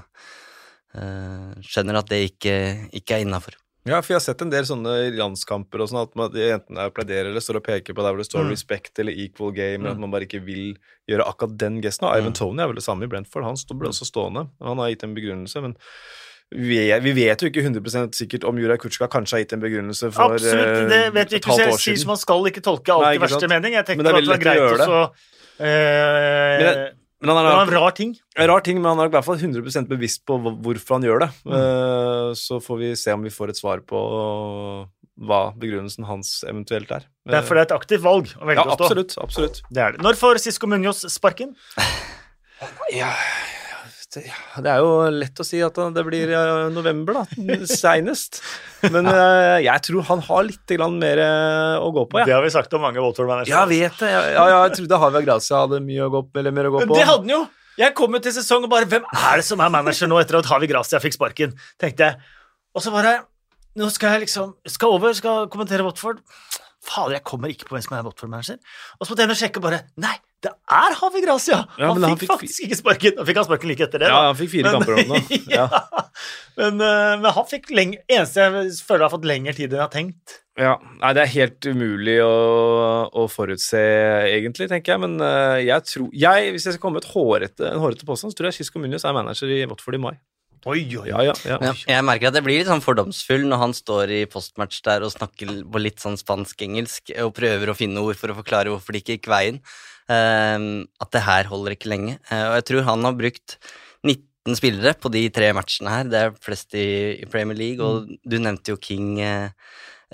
[0.97, 2.57] eh, skjønner at det ikke,
[2.97, 3.61] ikke er innafor.
[3.87, 6.91] Ja, for jeg har sett en del sånne landskamper og sånn, at man, enten er
[6.91, 8.51] plæderer eller står og peker på der hvor det står Mm.
[8.51, 9.91] 'respect' eller 'equal game', Mm.
[9.91, 10.77] at man bare ikke vil
[11.09, 12.07] gjøre akkurat den gesten.
[12.07, 12.35] Og Ivan Mm.
[12.35, 14.49] Tony er vel det samme i Brentford, han ble også stående.
[14.61, 15.75] Han har gitt en begrunnelse, men
[16.51, 20.11] vi, vi vet jo ikke 100 sikkert om Juraj Kutschka kanskje har gitt en begrunnelse
[20.13, 21.51] for Absolutt, det vet vi eh, ikke.
[21.51, 23.73] Så jeg sier som man skal ikke tolke alt i verste mening.
[23.73, 25.11] Jeg tenkte Men det er at det var lett å så
[25.59, 28.11] eh, Men Men han Det var er en rar ting.
[28.37, 31.19] en rar ting, men han er i hvert fall 100% bevisst på hvorfor han gjør
[31.25, 31.29] det.
[31.45, 31.53] Mm.
[31.57, 36.91] Eh, Så får vi se om vi får et svar på hva begrunnelsen hans eventuelt
[36.93, 37.07] er.
[37.27, 38.85] Derfor det er et aktivt valg å velge Ja, å stå.
[38.85, 39.17] absolutt.
[39.17, 39.61] absolutt.
[39.73, 40.01] Det er det.
[40.05, 41.55] Når får Sisko Munoz sparken?
[42.93, 43.09] Ja,
[44.15, 47.65] det, ja, er jo lett å si at det blir eh, november, da.
[47.67, 48.39] Seinest.
[48.87, 52.53] Men eh, jeg tror han har litt mer eh, å gå på, Det har vi
[52.53, 53.51] sagt om mange Watford-managere.
[53.51, 54.11] Ja, jeg vet det.
[54.13, 56.93] Ja, ja, jeg trodde Havia Gracia hadde mye å gå, eller mer å gå Men
[56.95, 57.41] det hadde han jo!
[57.77, 60.39] Jeg kom jo til sesong og bare Hvem er det som er manager nå etter
[60.39, 61.51] at Havi Gracia fikk sparken?
[61.77, 62.31] tenkte jeg.
[62.73, 63.19] Og så bare
[63.77, 66.23] Nå skal jeg liksom Skal over, skal kommentere Watford.
[66.87, 68.57] Fader, jeg kommer ikke på hvem som er Watford-manager.
[68.97, 71.59] Og så måtte jeg sjekke, og bare Nei, det er Havi Gracia!
[71.79, 73.15] Ja, han, men han fikk fikk- faktisk ikke sparken.
[73.19, 74.09] Han fikk han sparken like etter det.
[74.09, 74.13] Da.
[74.13, 75.21] Ja, han fikk fire kamper om nå.
[75.57, 75.65] ja.
[75.67, 76.03] Ja.
[76.59, 79.85] men, eh, men han fikk lenge, eneste jeg føler har fått lengre tid enn jeg
[79.85, 80.37] har tenkt.
[80.57, 80.71] Ja,
[81.01, 82.31] Nei, det er helt umulig å,
[83.13, 83.81] å forutse,
[84.31, 85.03] egentlig, tenker jeg.
[85.03, 88.33] Men eh, jeg tror jeg, Hvis jeg skal komme med et hårete, en hårete påstand,
[88.33, 90.15] så tror jeg Cisco Munoz er manager i Watford i mai.
[90.65, 91.57] Oi, oi, Ja, ja, ja.
[91.61, 95.05] Ja, jeg merker at jeg blir litt sånn fordomsfull når han står i postmatch der
[95.05, 98.95] og snakker på litt sånn spansk-engelsk og prøver å finne ord for å forklare hvorfor
[98.95, 99.61] det ikke gikk veien.
[100.07, 102.17] Um, at det her holder ikke lenge.
[102.31, 103.57] Uh, og jeg tror han har brukt
[104.07, 106.11] 19 spillere på de tre matchene her.
[106.11, 106.87] Det er flest i,
[107.19, 109.49] i Premier League, og du nevnte jo King, uh,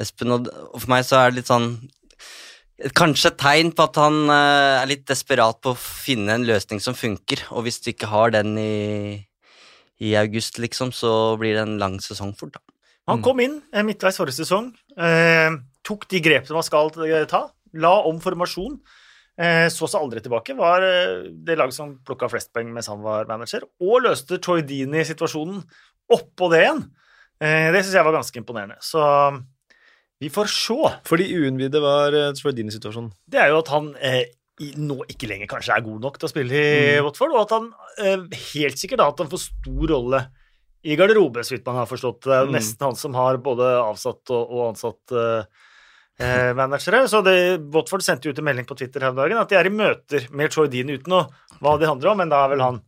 [0.02, 0.34] Espen.
[0.34, 1.76] Og, og for meg så er det litt sånn
[2.98, 6.82] Kanskje et tegn på at han uh, er litt desperat på å finne en løsning
[6.84, 8.74] som funker, og hvis du ikke har den i
[10.02, 12.60] i august, liksom, så blir det en lang sesong fort, da.
[13.08, 13.24] Han Mm.
[13.24, 15.52] kom inn eh, midtveis forrige sesong, eh,
[15.84, 18.80] tok de grepene man skal eh, ta, la om formasjon,
[19.38, 23.02] eh, så seg aldri tilbake, var eh, det laget som plukka flest poeng mens han
[23.04, 25.64] var manager, og løste Troy Dini-situasjonen
[26.12, 26.84] oppå det igjen.
[27.42, 28.78] Eh, det syns jeg var ganske imponerende.
[28.80, 29.02] Så
[30.22, 30.78] vi får se.
[31.04, 33.12] For de uunnvidde var Troy Dini-situasjonen.
[33.28, 34.26] Det er jo at han eh,
[34.78, 37.06] nå ikke lenger kanskje er god nok til å spille i Mm.
[37.08, 40.20] Watford, og at han eh, helt sikkert har hatt en for stor rolle
[40.84, 42.22] i garderobe, så vidt man har forstått.
[42.28, 42.54] Det er Mm.
[42.54, 45.46] nesten han som har både avsatt og, og ansatt eh,
[46.20, 47.08] eh, managere.
[47.10, 49.66] Så det, Watford sendte ut en melding på Twitter her om dagen at de er
[49.66, 51.24] i møter med Troy Dean uten å
[51.62, 52.82] hva det handler om, men da er vel han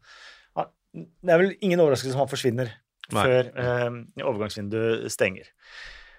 [0.56, 2.69] han- Det er vel ingen overraskelse om han forsvinner
[3.12, 3.23] Nei.
[3.25, 5.49] før eh, overgangsvinduet stenger.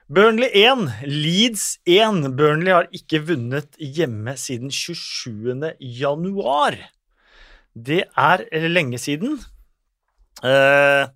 [0.07, 2.37] Burnley 1, Leeds 1.
[2.38, 5.73] Burnley har ikke vunnet hjemme siden 27.
[5.83, 6.77] januar.
[7.75, 9.40] Det er lenge siden.
[10.47, 11.09] Eh,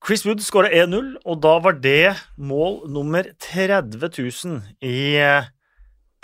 [0.00, 5.52] Chris Wood skåra 1-0, og da var det mål nummer 30 000 i eh,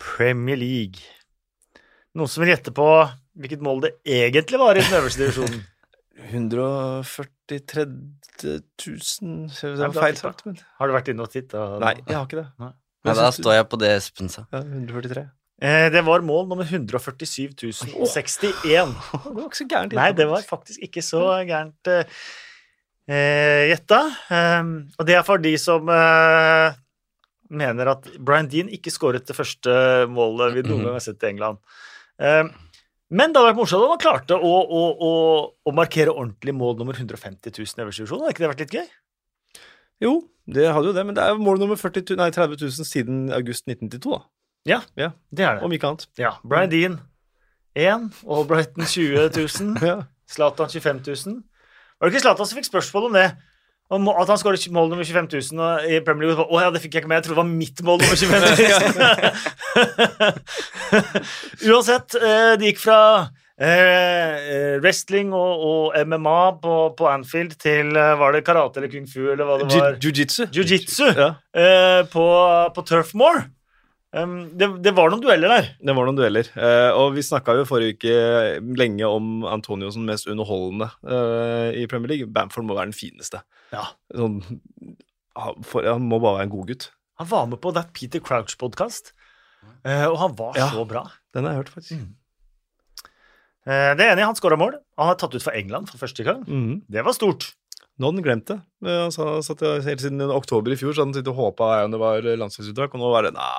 [0.00, 1.04] Premier League.
[2.16, 2.88] Noen som vil gjette på
[3.36, 5.60] hvilket mål det egentlig var i den øverste divisjonen?
[6.32, 7.84] 143
[8.44, 11.66] 000 Det var feil sagt, men Har du vært inne og titta?
[11.82, 12.48] Nei, jeg har ikke det.
[12.62, 12.72] Nei,
[13.08, 14.46] Nei da står jeg på det Espen sa.
[14.52, 15.26] Ja, 143.
[15.62, 18.62] Eh, det var mål nummer 147 061.
[18.62, 19.94] Det var ikke så gærent.
[19.94, 22.16] Nei, det var faktisk ikke så gærent eh,
[23.06, 24.00] eh, gjetta.
[24.30, 26.74] Um, og det er for de som eh,
[27.52, 29.72] mener at Brian Dean ikke skåret det første
[30.10, 31.62] målet vi noen gang har sett i England.
[32.18, 32.50] Um,
[33.12, 35.10] men det hadde vært morsomt om han klarte å, å, å,
[35.68, 38.22] å markere ordentlig mål nummer 150 000 i øverste divisjon.
[38.24, 38.86] Hadde ikke det vært litt gøy?
[40.02, 40.12] Jo,
[40.50, 43.68] det hadde jo det, men det er mål nummer 40 nei, 30 000 siden august
[43.68, 44.22] 1992, da.
[44.72, 45.10] Ja, Ja.
[45.34, 45.64] det er det.
[45.66, 46.06] Om ikke annet.
[46.18, 46.98] Ja, Brian Dean
[47.78, 49.96] 1, Albrighton 20 000, Ja.
[50.32, 51.40] Zlatan 25 000.
[52.00, 53.28] Var det ikke Zlatan som fikk spørsmål om det?
[53.92, 56.46] At han skåret mål nummer 25 000 i Premier League.
[56.48, 57.20] Å ja, det fikk jeg ikke med.
[57.20, 60.32] Jeg trodde det var mitt mål nummer 25 000.
[61.72, 62.98] Uansett, eh, det gikk fra
[63.60, 69.06] eh, wrestling og, og MMA på, på Anfield til eh, Var det karate eller kung
[69.10, 69.96] fu eller hva det var?
[69.96, 70.46] Jiu- Jiu-jitsu.
[70.52, 71.28] Jiu-jitsu Ja.
[71.56, 72.26] eh, på,
[72.76, 73.44] på Turf Moor.
[74.12, 75.68] Um, det, det var noen dueller der.
[75.80, 76.48] Det var noen dueller.
[76.52, 78.16] Uh, og vi snakka jo forrige uke
[78.76, 82.28] lenge om Antonio som mest underholdende uh, i Premier League.
[82.28, 83.40] Bamford må være den fineste.
[83.72, 83.86] Ja.
[84.12, 84.40] Sånn,
[85.38, 86.90] han- for, han må bare være en god gutt.
[87.22, 89.12] Han var med på That Peter Crouch-podkast,
[89.86, 90.68] og han var Ja.
[90.74, 91.06] så bra.
[91.32, 92.04] Den har jeg hørt, faktisk.
[93.62, 94.74] Eh, det er enig, han skåra mål.
[94.98, 96.42] Han er tatt ut for England for første gang.
[96.48, 96.80] Mm.
[96.90, 97.52] Det var stort.
[98.02, 98.58] Nå hadde han glemt det.
[98.84, 101.70] Eh, Han sa, satt helt siden oktober i fjor så hadde han sittet og håpa
[101.86, 103.52] om det var landslagsuttak, og nå var det nei,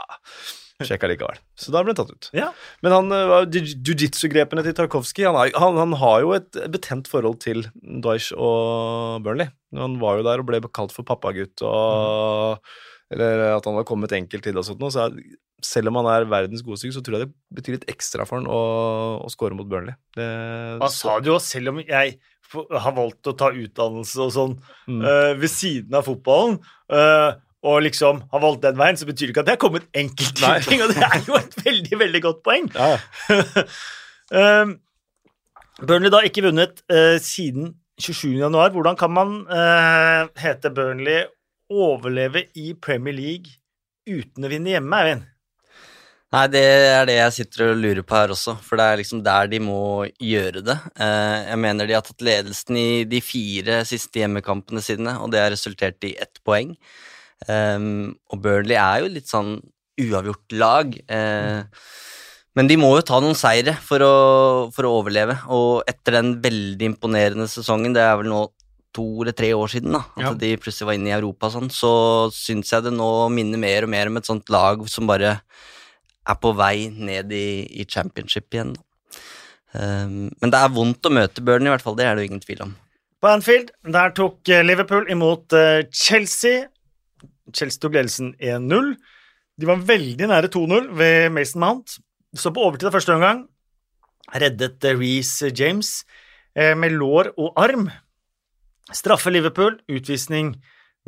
[0.83, 1.39] sjekka likevel.
[1.55, 2.27] Så da ble han tatt ut.
[2.35, 2.49] Ja.
[2.83, 7.63] Men han, eh, jiu-jitsu-grepene til Tarkovskij han, han, han har jo et betent forhold til
[8.03, 9.47] Deutsch og Burnley.
[9.79, 12.59] Han var jo der og ble kalt for pappagutt og
[13.13, 14.89] Eller at han var kommet enkelt til og sånt noe.
[14.93, 15.07] Så
[15.63, 18.49] selv om han er verdens godeste, så tror jeg det betyr litt ekstra for han
[18.49, 18.61] å,
[19.23, 19.93] å score mot Burnley.
[20.17, 20.25] Det,
[20.81, 22.17] Han sa det jo, selv om jeg
[22.53, 24.53] har valgt å ta utdannelse og sånn
[24.87, 24.99] Mm.
[24.99, 26.57] uh, ved siden av fotballen,
[26.91, 29.85] uh, og liksom har valgt den veien, så betyr det ikke at det har kommet
[29.95, 32.67] enkelt til ting, og det er jo et veldig, veldig godt poeng.
[32.75, 32.97] ja,
[34.61, 34.75] um,
[35.87, 38.35] Burnley da ikke vunnet uh, siden 27.
[38.41, 38.71] januar.
[38.75, 39.33] Hvordan kan man
[40.37, 41.23] hete Burnley
[41.71, 43.55] overleve i Premier League
[44.09, 45.29] uten å vinne hjemme, Eivind?
[46.33, 49.19] Nei, det er det jeg sitter og lurer på her også, for det er liksom
[49.25, 50.77] der de må gjøre det.
[50.97, 55.43] Eh, Jeg mener de har tatt ledelsen i de fire siste hjemmekampene sine, og det
[55.43, 56.73] har resultert i ett poeng.
[57.47, 59.59] Ehm, Og Burnley er jo litt sånn
[60.01, 60.97] uavgjort lag.
[61.07, 61.63] eh,
[62.55, 66.39] Men de må jo ta noen seire for å, for å overleve, og etter den
[66.41, 68.47] veldig imponerende sesongen, det er vel nå
[68.93, 70.33] to eller tre år siden, da, at Ja.
[70.33, 73.83] de plutselig var inne i Europa og sånn, så syns jeg det nå minner mer
[73.83, 75.39] og mer om et sånt lag som bare
[76.29, 77.47] er på vei ned i,
[77.81, 78.75] i championship igjen.
[79.73, 81.97] Um, men det er vondt å møte Burnley, i hvert fall.
[81.97, 82.73] Det er det jo ingen tvil om.
[83.23, 86.65] På Anfield der tok eh, Liverpool imot eh, Chelsea.
[87.55, 88.89] Chelsea tok ledelsen 1-0.
[89.55, 91.95] De var veldig nære 2-0 ved Mason Mount.
[92.35, 93.45] Så på overtid av første omgang
[94.35, 96.01] reddet eh, Reece James
[96.53, 97.87] med lår og arm.
[98.93, 100.51] Straffe Liverpool, utvisning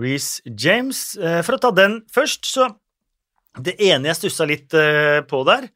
[0.02, 1.12] Reece James.
[1.46, 2.72] For å ta den først, så
[3.62, 5.70] Det ene jeg stussa litt eh, på der,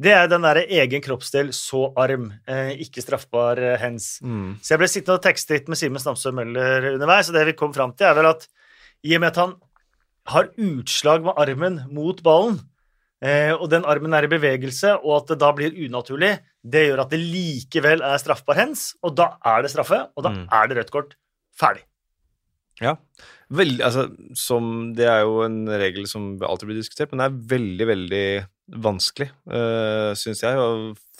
[0.00, 2.30] det er den derre egen kroppsdel, så arm.
[2.48, 3.80] eh, Ikke straffbar hens.
[3.82, 4.06] hands.
[4.22, 4.54] Mm.
[4.62, 7.52] Så jeg ble sittende og tekste litt med Simen Stamsø Møller underveis, og det vi
[7.58, 8.46] kom fram til, er vel at
[9.04, 9.54] i og med at han
[10.30, 12.60] har utslag med armen mot ballen,
[13.22, 17.00] eh, og den armen er i bevegelse, og at det da blir unaturlig, det gjør
[17.04, 20.46] at det likevel er straffbar hens, og da er det straffe, og da Mm.
[20.52, 21.14] er det rødt kort.
[21.60, 21.82] Ferdig.
[22.80, 22.96] Ja.
[23.50, 24.06] Veldig, altså,
[24.38, 28.26] som, det er jo en regel som alltid blir diskutert, men det er veldig, veldig
[28.84, 30.58] vanskelig, øh, syns jeg.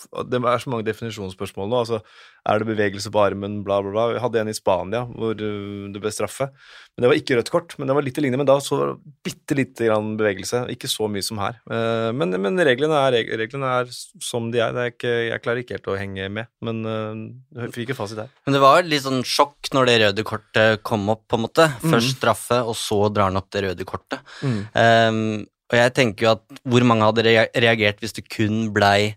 [0.09, 1.81] Og det er så mange definisjonsspørsmål nå.
[1.83, 1.99] altså
[2.47, 4.05] Er det bevegelse på armen, bla, bla, bla.
[4.15, 6.47] Vi hadde en i Spania hvor uh, det ble straffe.
[6.95, 8.41] Men Det var ikke rødt kort, men det var litt lignende.
[8.41, 10.63] Men da så var det bitte lite grann bevegelse.
[10.73, 11.59] Ikke så mye som her.
[11.69, 14.73] Uh, men, men reglene, er, reglene er som de er.
[14.73, 17.21] Er ikke, jeg klarer ikke helt å henge med, men øh,
[17.59, 18.31] jeg fikk ikke fasit her.
[18.47, 21.67] Men det var litt sånn sjokk når det røde kortet kom opp, på en måte.
[21.95, 24.21] Først straffe, og så drar han opp det røde kortet.
[24.41, 27.23] Um, og jeg tenker jo at hvor mange hadde
[27.63, 29.13] reagert hvis det kun blei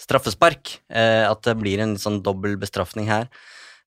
[0.00, 0.78] straffespark?
[0.88, 3.28] Eh, at det blir en sånn dobbel bestraffning her.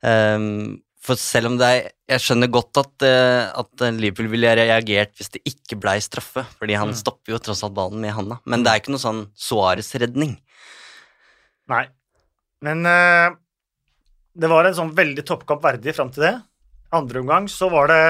[0.06, 5.16] Um, for selv om det er Jeg skjønner godt at, eh, at Liverpool ville reagert
[5.18, 8.38] hvis det ikke blei straffe, fordi han stopper jo tross alt ballen med handa.
[8.46, 10.36] Men det er ikke noe sånn Suárez-redning.
[11.74, 11.86] Nei.
[12.62, 13.34] Men uh,
[14.38, 16.36] det var en sånn veldig toppkamp verdig fram til det.
[16.94, 18.04] Andre omgang så var det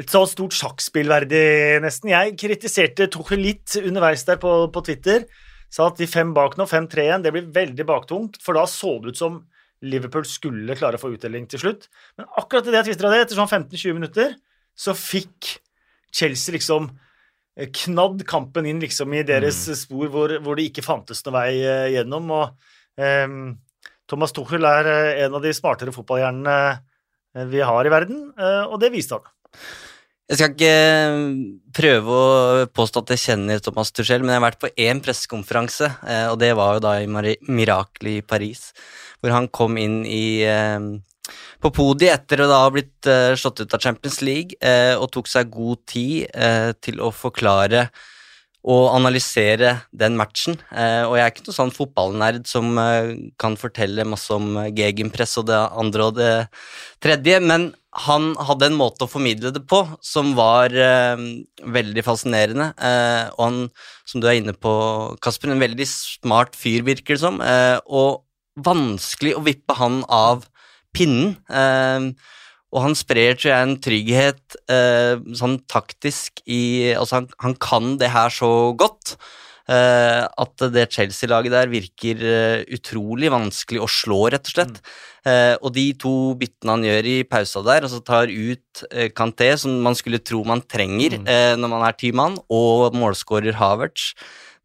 [0.00, 2.12] et så stort sjakkspillverdig, nesten.
[2.14, 5.26] Jeg kritiserte Tuchel litt underveis der på, på Twitter.
[5.72, 8.98] Sa at de fem bak nå, 5-3 igjen, det blir veldig baktungt, for da så
[9.00, 9.38] det ut som
[9.82, 11.88] Liverpool skulle klare å få utdeling til slutt.
[12.16, 14.36] Men akkurat idet jeg tvitra det, etter sånn 15-20 minutter,
[14.78, 15.56] så fikk
[16.12, 16.88] Chelsea liksom
[17.56, 21.50] eh, knadd kampen inn liksom i deres spor hvor, hvor det ikke fantes noen vei
[21.58, 22.30] eh, gjennom.
[22.36, 23.42] Og ehm,
[24.08, 26.56] Thomas Tuchel er eh, en av de smartere fotballhjernene
[27.32, 29.30] vi har i verden, eh, og det viste han.
[30.30, 31.22] Jeg skal ikke eh,
[31.76, 35.90] prøve å påstå at jeg kjenner Thomas Tuchel, men jeg har vært på én pressekonferanse,
[36.08, 38.70] eh, og det var jo da i Mirakel i Paris,
[39.20, 40.92] hvor han kom inn i eh,
[41.62, 45.10] på podiet etter å da ha blitt eh, slått ut av Champions League, eh, og
[45.14, 47.86] tok seg god tid eh, til å forklare
[48.62, 50.56] og analysere den matchen.
[50.70, 54.70] Eh, og jeg er ikke noen sånn fotballnerd som eh, kan fortelle masse om eh,
[54.78, 56.32] gegenpress og det andre og det
[57.02, 57.72] tredje, men
[58.06, 62.70] han hadde en måte å formidle det på som var veldig fascinerende.
[63.36, 63.58] Og han,
[64.08, 64.72] som du er inne på,
[65.20, 67.36] Kasper, en veldig smart fyr, virker det som.
[67.84, 68.22] Og
[68.64, 70.46] vanskelig å vippe han av
[70.96, 71.36] pinnen.
[71.48, 72.12] Eh,
[72.72, 77.96] og han sprer, tror jeg, en trygghet eh, sånn taktisk i Altså, han, han kan
[78.00, 79.16] det her så godt.
[79.70, 84.80] eh, at det Chelsea-laget der virker eh, utrolig vanskelig å slå, rett og slett.
[85.28, 89.52] Eh, og de to byttene han gjør i pausa der, altså tar ut eh, Kanté,
[89.60, 91.28] som man skulle tro man trenger Mm.
[91.30, 94.14] eh, når man er ti mann, og målskårer Havertz,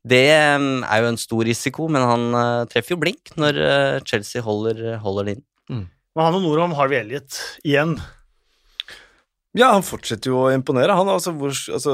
[0.08, 4.00] det eh, er jo en stor risiko, men han eh, treffer jo blink når eh,
[4.08, 5.47] Chelsea holder, holder det inn.
[6.18, 8.00] Men han noen ord om Harvey Elliot igjen.
[9.58, 10.94] Ja, han fortsetter jo å imponere.
[10.98, 11.94] Han, altså, hvor, altså,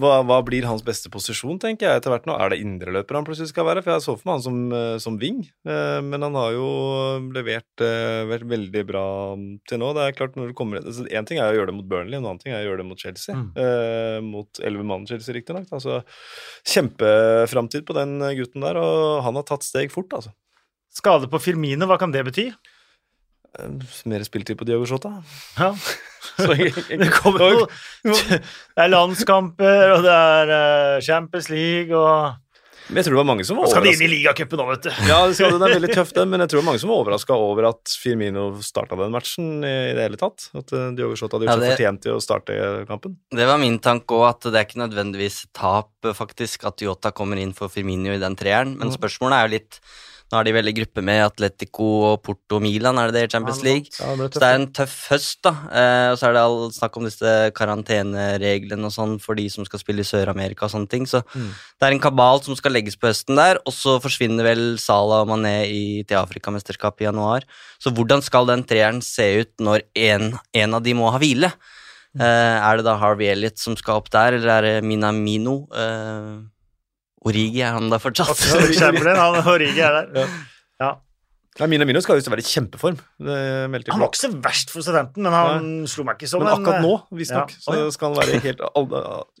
[0.00, 2.34] hva, hva blir hans beste posisjon, tenker jeg etter hvert nå?
[2.36, 3.82] Er det indreløper han plutselig skal være?
[3.84, 6.68] For jeg så for meg han som, eh, som wing, eh, men han har jo
[7.36, 9.04] levert eh, vært veldig bra
[9.70, 9.92] til nå.
[9.96, 12.18] Det er klart når du kommer altså, En ting er å gjøre det mot Burnley,
[12.18, 13.36] en annen ting er å gjøre det mot Chelsea.
[13.36, 13.50] Mm.
[13.64, 15.68] Eh, mot elleve mann Chelsea, riktignok.
[15.76, 16.00] Altså,
[16.72, 20.34] kjempeframtid på den gutten der, og han har tatt steg fort, altså.
[20.92, 22.50] Skade på Firmine, hva kan det bety?
[23.56, 23.70] Eh,
[24.10, 25.14] Mer spilletid på Diogo Jota.
[25.58, 25.72] Ja.
[26.38, 27.62] Jeg- Det kommer jo
[28.04, 28.42] Det
[28.76, 32.36] er landskamper, og det er eh, Champions League, og
[32.88, 34.64] Men jeg tror det var mange som var Nå skal de inn i ligacupen nå,
[34.70, 34.90] vet du.
[35.08, 36.88] Ja, det skal, den er veldig tøff, den, men jeg tror det var mange som
[36.92, 40.46] var overraska over at Firmino starta den matchen i i det hele tatt.
[40.56, 42.58] At uh, Diogo Jota hadde gjort Ja, det- seg fortjent til å starte
[42.88, 43.16] kampen.
[43.34, 47.36] Det var min tanke òg, at det er ikke nødvendigvis tap, faktisk, at Yota kommer
[47.42, 48.96] inn for Firmino i den treeren, men Mm.
[48.96, 49.80] spørsmålet er jo litt
[50.28, 53.32] Nå har de vel i gruppe med Atletico og Porto Milan, er det det i
[53.32, 53.88] Champions League?
[53.96, 55.52] Ja, det Så det er en tøff høst, da.
[55.72, 59.64] Eh, og så er det all snakk om disse karantenereglene og sånn for de som
[59.64, 61.06] skal spille i Sør-Amerika og sånne ting.
[61.08, 61.48] Så Mm.
[61.80, 65.22] det er en kabal som skal legges på høsten der, og så forsvinner vel Salah
[65.24, 67.42] og Mané i, til Afrikamesterskapet i januar.
[67.80, 71.52] Så hvordan skal den treeren se ut når en, en av de må ha hvile?
[72.18, 75.68] Eh, er det da Harvey Elliot som skal opp der, eller er det Minamino?
[75.72, 76.44] Eh,
[77.26, 78.38] Origi, er han der fortsatt?
[78.78, 80.10] Chamberlain, han Origi er der.
[80.22, 80.26] Ja.
[80.78, 80.94] Ja.
[81.58, 82.98] Ja, Minamino skal jo være i kjempeform.
[83.18, 83.36] Det
[83.90, 86.84] Han var ikke så verst for studenten, men han slo meg ikke som Men akkurat
[86.84, 87.62] nå, eh, visstnok, ja.
[87.64, 88.62] så skal han være helt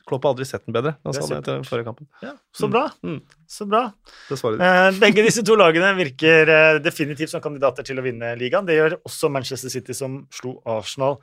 [0.08, 2.08] Klopp har aldri sett den bedre, han sa det etter forrige kampen.
[2.24, 2.86] ja, Så bra.
[3.06, 3.20] Mm.
[3.46, 3.84] Så bra.
[4.32, 8.66] Eh, begge disse to lagene virker eh, definitivt som kandidater til å vinne ligaen.
[8.66, 11.20] Det gjør også Manchester City, som slo Arsenal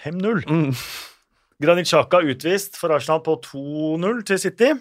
[0.00, 0.42] 5-0.
[0.48, 0.72] Mm.
[1.62, 4.72] Granit Xhaka utvist for Arsenal på 2-0 til City.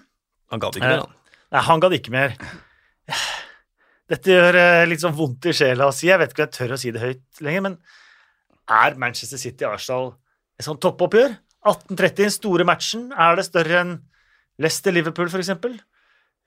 [0.53, 1.17] Han gadd ikke mer, han.
[1.53, 2.35] Nei, han gadd ikke mer.
[4.13, 6.09] Dette gjør eh, litt sånn vondt i sjela å si.
[6.09, 7.77] Jeg vet ikke om jeg tør å si det høyt lenger, men
[8.73, 10.11] er Manchester City-Arsenal
[10.59, 11.33] et sånt toppoppgjør?
[11.63, 13.07] 1830, den store matchen.
[13.15, 13.93] Er det større enn
[14.61, 15.77] Leicester-Liverpool, for eksempel?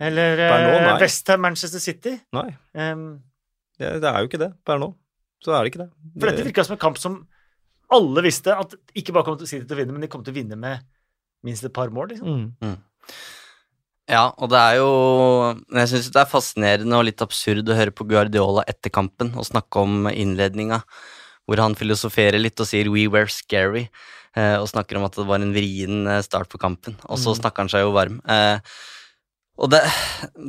[0.03, 2.19] Eller eh, Westham-Manchester City?
[2.37, 3.07] Nei, Um,
[3.81, 4.91] det, det er jo ikke det per nå.
[5.45, 5.91] Så er det ikke det.
[6.17, 7.17] for dette virka som en kamp som
[7.93, 10.33] alle visste at ikke bare kom til City til å vinne, men de kom til
[10.33, 10.85] å vinne med
[11.47, 12.13] minst et par mål.
[12.13, 12.29] liksom.
[12.29, 12.47] Mm.
[12.65, 13.17] Mm.
[14.07, 14.91] Ja, og det er jo
[15.75, 19.49] Jeg syns det er fascinerende og litt absurd å høre på Guardiola etter kampen og
[19.49, 20.83] snakke om innledninga,
[21.47, 23.89] hvor han filosoferer litt og sier 'we were scary',
[24.37, 27.35] eh, og snakker om at det var en vrien eh, start på kampen, og så
[27.35, 27.41] Mm.
[27.41, 28.21] snakker han seg jo varm.
[28.29, 28.59] Eh,
[29.59, 29.81] og det,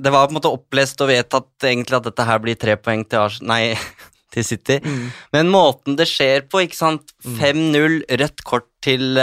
[0.03, 3.07] det var på en måte opplest og vedtatt egentlig at dette her blir tre poeng
[3.09, 3.73] til Ars Nei,
[4.33, 4.79] til City.
[4.83, 5.11] Mm.
[5.33, 7.13] Men måten det skjer på, ikke sant.
[7.25, 7.37] Mm.
[7.39, 9.15] 5-0, rødt kort til,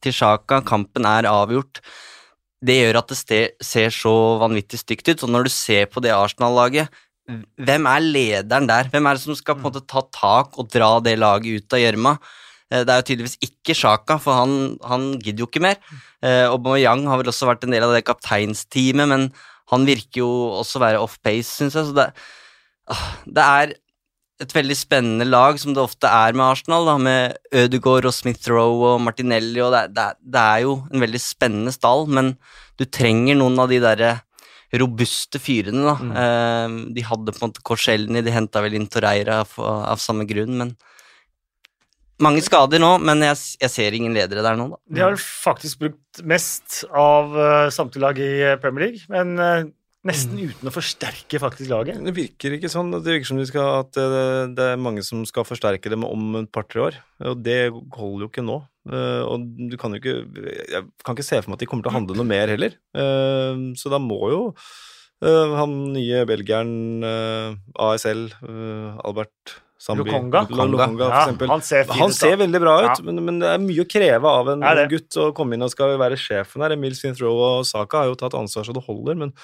[0.00, 1.80] til Sjaka, kampen er avgjort.
[2.66, 5.26] Det gjør at det ser så vanvittig stygt ut.
[5.26, 6.90] Og når du ser på det Arsenal-laget,
[7.26, 8.88] hvem er lederen der?
[8.90, 11.76] Hvem er det som skal på en måte ta tak og dra det laget ut
[11.76, 12.12] av gjørma?
[12.70, 15.80] Eh, Det er jo tydeligvis ikke Sjaka, for han, han gidder jo ikke mer.
[16.22, 19.28] Eh, Aubameyang har vel også vært en del av det kapteinsteamet, men
[19.72, 21.88] han virker jo også være off pace, syns jeg.
[21.90, 22.08] Så det,
[22.94, 23.74] ah, det er
[24.42, 28.92] et veldig spennende lag, som det ofte er med Arsenal, da, med Ødegaard og Smith-Roe
[28.92, 32.34] og Martinelli, og det, det, det er jo en veldig spennende stall, men
[32.76, 34.12] du trenger noen av de derre
[34.76, 35.94] robuste fyrene, da.
[35.96, 36.12] Mm.
[36.20, 40.28] Eh, de hadde på en måte Korselny, de henta vel inn Torreira av, av samme
[40.28, 40.76] grunn, men
[42.22, 44.78] mange skader nå, men jeg, jeg ser ingen ledere der nå, da.
[44.88, 49.66] De har faktisk brukt mest av uh, samtlige lag i eh, Premier League, men eh,
[50.06, 51.98] nesten uten å forsterke faktisk laget.
[52.06, 52.92] Det virker ikke sånn.
[52.94, 56.38] Det virker som de skal, at det, det er mange som skal forsterke dem om
[56.42, 56.98] et par-tre år.
[57.32, 58.60] Og det holder jo ikke nå.
[58.86, 60.12] Eh, og du kan jo ikke
[60.70, 62.76] Jeg kan ikke se for meg at de kommer til å handle noe mer heller.
[62.94, 64.40] Eh, så da må jo
[65.26, 70.44] eh, han nye belgieren eh, ASL, eh, Albert Zambi- Lukonga.
[70.48, 73.04] Lukonga Ja, han ser Han ser veldig bra ut, Ja.
[73.04, 75.98] men, men det er mye å kreve av en gutt å komme inn og skal
[76.00, 76.72] være sjefen her.
[76.78, 79.34] Emil Smith Rowe og Saka har jo tatt ansvar så det holder, men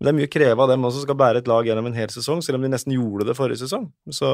[0.00, 2.08] det er mye å kreve av dem også, skal bære et lag gjennom en hel
[2.12, 3.86] sesong, selv om de nesten gjorde det forrige sesong.
[4.08, 4.28] Så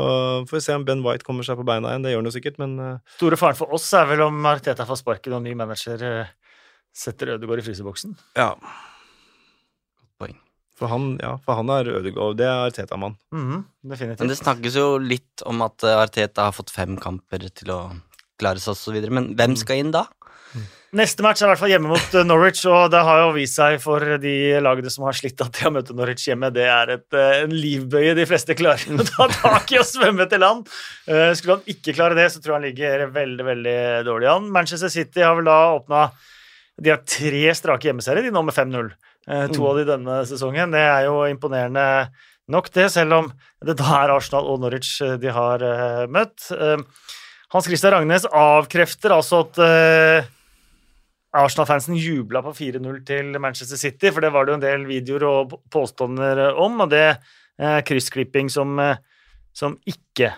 [0.46, 2.34] får vi se om Ben White kommer seg på beina igjen, det gjør han jo
[2.36, 5.56] sikkert, men eh, Store faren for oss er vel om Arteta får sparken og ny
[5.58, 6.30] manager eh,
[6.96, 8.14] setter Ødegaard i fryseboksen.
[8.38, 8.52] ja.
[10.20, 10.36] Poeng.
[10.76, 13.16] For han, ja, for han er Ødegaard, det er Arteta-mann.
[13.32, 14.20] Mhm, definitivt.
[14.22, 17.80] Men det snakkes jo litt om at eh, Arteta har fått fem kamper til å
[18.40, 20.06] klare seg osv., men hvem skal inn da?
[20.94, 23.56] Neste match er i hvert fall hjemme mot eh, Norwich, og det har jo vist
[23.58, 26.48] seg for de lagene som har slitt at de har møtt Norwich hjemme.
[26.54, 30.28] Det er et, eh, en livbøye de fleste klarer å ta tak i og svømme
[30.30, 30.70] til land.
[31.10, 33.76] Eh, Skulle han ikke klare det, så tror jeg han ligger veldig veldig
[34.06, 34.46] dårlig an.
[34.54, 36.04] Manchester City har vel da åpna
[36.80, 38.92] De har tre strake hjemmeserier, de nå med 5-0.
[39.26, 39.66] Eh, To Mm.
[39.72, 40.70] av de denne sesongen.
[40.76, 42.08] Det er jo imponerende
[42.48, 43.32] nok, det, selv om
[43.64, 45.58] det da er Arsenal og Norwich de har
[46.06, 46.46] møtt.
[47.50, 50.28] Hans Christian Ragnes avkrefter altså at
[51.36, 55.24] Arsenal-fansen jubla på 4-0 til Manchester City, for det var det jo en del videoer
[55.28, 57.04] og på- påstander om, og det
[57.58, 58.96] eh, kryssklipping som, eh,
[59.56, 60.32] som ikke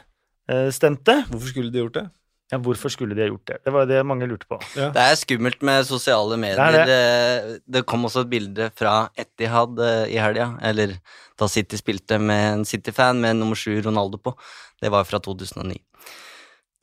[0.50, 1.20] eh, stemte.
[1.30, 2.06] Hvorfor skulle de gjort det?
[2.48, 3.56] Ja, hvorfor skulle de ha gjort det?
[3.66, 4.56] Det var det mange lurte på.
[4.72, 6.72] Det er skummelt med sosiale medier.
[6.72, 10.94] Det Det, det kom også et bilde fra Etihad eh, i helga, eller
[11.38, 14.32] da City spilte med en City-fan med nummer sju Ronaldo på.
[14.80, 15.76] Det var fra 2009.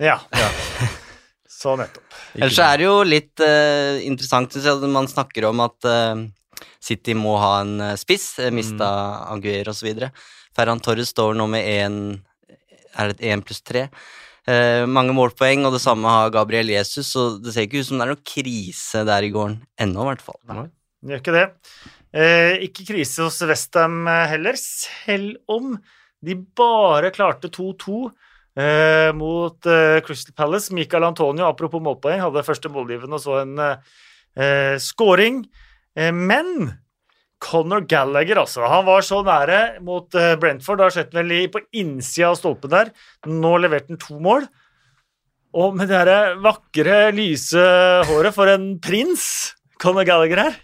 [0.03, 0.19] Ja.
[0.35, 0.49] Ja.
[1.55, 2.15] Så nettopp.
[2.35, 6.25] Ellers er det jo litt uh, interessant jeg, at man snakker om at uh,
[6.83, 9.23] City må ha en eh, spiss, Mista mm.
[9.33, 10.03] Aguero osv.
[10.55, 11.97] Ferran Torres står nå med én
[12.95, 13.87] Er det én pluss tre?
[14.45, 17.97] Uh, mange målpoeng, og det samme har Gabriel Jesus, så det ser ikke ut som
[17.97, 20.37] det er noe krise der i gården ennå, i hvert fall.
[20.45, 21.45] Det Gjør ikke det.
[22.15, 25.73] Eh, ikke krise hos Westham heller, selv om
[26.25, 28.05] de bare klarte 2-2
[28.55, 30.73] eh, mot eh, Crystal Palace.
[30.75, 35.43] Michael Antonio, apropos målpoeng, hadde første målgivende og så en eh, scoring.
[35.95, 36.71] Eh, men
[37.45, 38.65] Conor Gallagher, altså.
[38.69, 40.81] Han var så nære mot eh, Brentford.
[40.81, 42.93] Da skjøt han vel på innsida av stolpen der.
[43.29, 44.47] Nå leverte han to mål.
[45.55, 47.61] Og med det her vakre, lyse
[48.09, 50.57] håret for en prins Conor Gallagher her.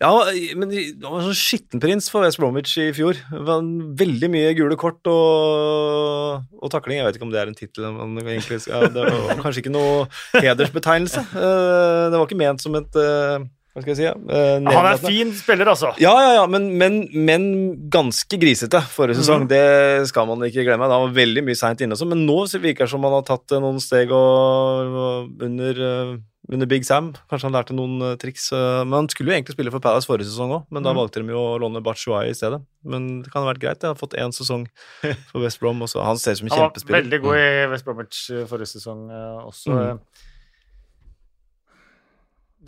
[0.00, 0.10] Ja,
[0.56, 3.18] men han var sånn skittenprins for West Bromwich i fjor.
[3.30, 3.60] Det var
[4.00, 7.02] veldig mye gule kort og, og takling.
[7.02, 7.88] Jeg vet ikke om det er en tittel.
[7.92, 10.06] men egentlig ja, Det var kanskje ikke noe
[10.40, 11.24] hedersbetegnelse.
[11.36, 13.44] Eh, Det var ikke ment som et eh,
[13.76, 14.06] Hva skal jeg si?
[14.08, 15.92] eh, Han er fin spiller, altså.
[16.02, 17.44] Ja, ja, ja, men, men, men
[17.92, 19.44] ganske grisete forrige sesong.
[19.44, 19.52] Mm.
[19.52, 20.88] Det skal man ikke glemme.
[20.90, 23.52] Han var veldig mye seint inne også, men nå virker det som han har tatt
[23.60, 26.16] noen steg og, og under, eh,
[26.52, 27.12] under Big Sam.
[27.30, 28.48] Kanskje han lærte noen eh, triks.
[28.52, 30.98] eh, Men han skulle jo egentlig spille for Palace forrige sesong òg, men da Mhm.
[30.98, 32.60] valgte de jo å låne Batshuayi i stedet.
[32.84, 33.80] Men det kan ha vært greit.
[33.82, 34.66] Jeg har fått én sesong
[35.30, 36.02] for West Brom, Også.
[36.04, 37.02] han ser ut som en Han var kjempespiller.
[37.02, 39.08] veldig god i West Bromwich eh, forrige sesong
[39.46, 39.70] også.
[39.70, 40.00] Mm.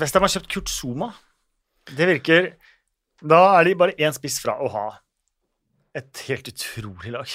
[0.00, 1.10] Westham har kjøpt Kurt Zuma.
[1.84, 2.52] Det virker
[3.22, 4.86] Da er de bare én spiss fra å ha
[5.94, 7.28] et helt utrolig lag.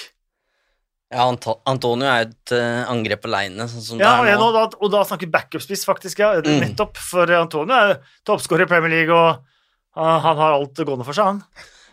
[1.10, 4.48] Ja, Anto Antonio er et eh, angrep aleine, sånn Ja, og nå.
[4.52, 6.18] da, og da snakker vi backup-spiss, faktisk.
[6.20, 6.34] ja.
[6.44, 6.58] Mm.
[6.66, 6.98] Nettopp.
[7.00, 7.94] For Antonio er
[8.28, 9.40] toppskårer i Premier League, og
[9.96, 11.40] han, han har alt gående for seg, han.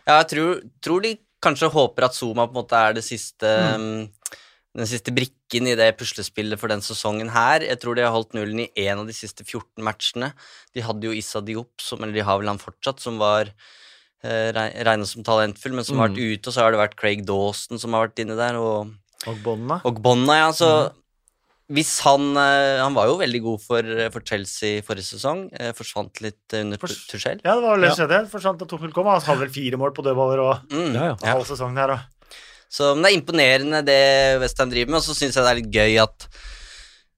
[0.05, 1.13] Ja, jeg tror, tror de
[1.45, 3.86] kanskje håper at Zuma på en måte er det siste Mm.
[4.03, 4.34] um,
[4.76, 7.63] den siste brikken i det puslespillet for den sesongen her.
[7.63, 10.34] Jeg tror de har holdt nullen i én av de siste 14 matchene.
[10.76, 13.47] De hadde jo Issa Diop, som, eller de har vel han fortsatt, som var
[14.26, 16.16] eh, regna som talentfull, men som har Mm.
[16.18, 18.91] vært ute, og så har det vært Craig Dawson som har vært inne der, og,
[19.28, 19.82] Og båndene.
[19.86, 20.51] og Bonna, ja.
[20.51, 21.76] Så Mm.
[21.76, 25.49] hvis han eh, Han var jo veldig god for, for Chelsea forrige sesong.
[25.59, 27.41] eh, forsvant litt eh, under Fors- Tuchel.
[27.43, 27.95] Ja, det var vel det Ja.
[27.95, 28.30] som skjedde.
[28.30, 29.05] Forsvant da Tuchel kom.
[29.07, 31.15] Han hadde vel fire mål på dødballer og Mm, Ja, ja.
[31.23, 31.34] ja.
[31.34, 31.91] halv sesong der.
[31.91, 31.99] Og.
[32.69, 35.61] Så men det er imponerende det Westham driver med, og så syns jeg det er
[35.61, 36.28] litt gøy at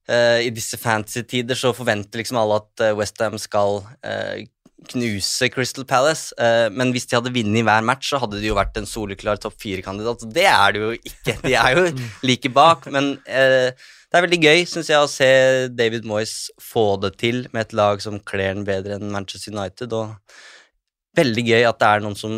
[0.09, 4.45] uh, i disse fancy-tider så forventer liksom alle at uh, Westham skal eh,
[4.91, 8.57] knuse Crystal Palace, eh, men hvis de hadde vunnet hver match, så hadde de jo
[8.57, 10.25] vært en soleklar topp fire-kandidat.
[10.33, 11.37] Det er det jo ikke.
[11.43, 11.85] De er jo
[12.29, 15.29] like bak, men eh, det er veldig gøy, syns jeg, å se
[15.73, 19.95] David Moyes få det til med et lag som kler den bedre enn Manchester United,
[19.97, 22.37] og veldig gøy at det er noen som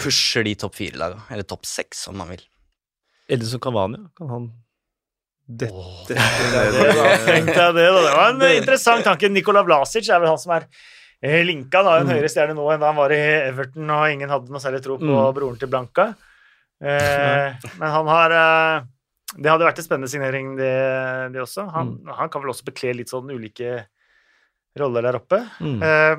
[0.00, 2.42] pusher de topp fire-lagene, eller topp seks, om man vil.
[3.28, 4.48] Edison Cavani, kan han
[5.48, 6.16] dette Det
[6.92, 8.00] var, tenkte jeg det, da.
[8.04, 9.30] det var en interessant tanke.
[9.32, 10.66] Nikola Vlasic er vel han som er
[11.22, 11.78] eh, linka.
[11.82, 12.16] Han har jo en Mm.
[12.16, 14.98] høyere stjerne nå enn da han var i Everton, og ingen hadde noe særlig tro
[14.98, 15.34] på Mm.
[15.34, 16.14] broren til Blanca.
[16.80, 18.82] Eh, men han har eh,
[19.36, 21.70] Det hadde vært en spennende signering, det, det også.
[21.70, 22.14] Han, Mm.
[22.16, 23.84] han kan vel også bekle litt sånn ulike
[24.78, 25.42] roller der oppe.
[25.60, 25.82] Mm.
[25.82, 26.16] Eh,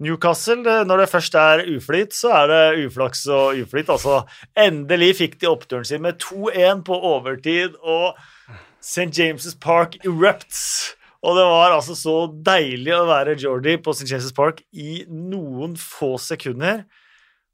[0.00, 3.86] Newcastle, når det først er uflyt, så er det uflaks og uflyt.
[3.88, 4.26] Altså,
[4.56, 8.16] endelig fikk de oppturen sin med 2-1 på overtid, og
[8.80, 9.12] St.
[9.14, 10.96] James' Park erupts.
[11.22, 12.16] Og det var altså så
[12.46, 14.08] deilig å være Jordi på St.
[14.10, 16.82] James' Park i noen få sekunder,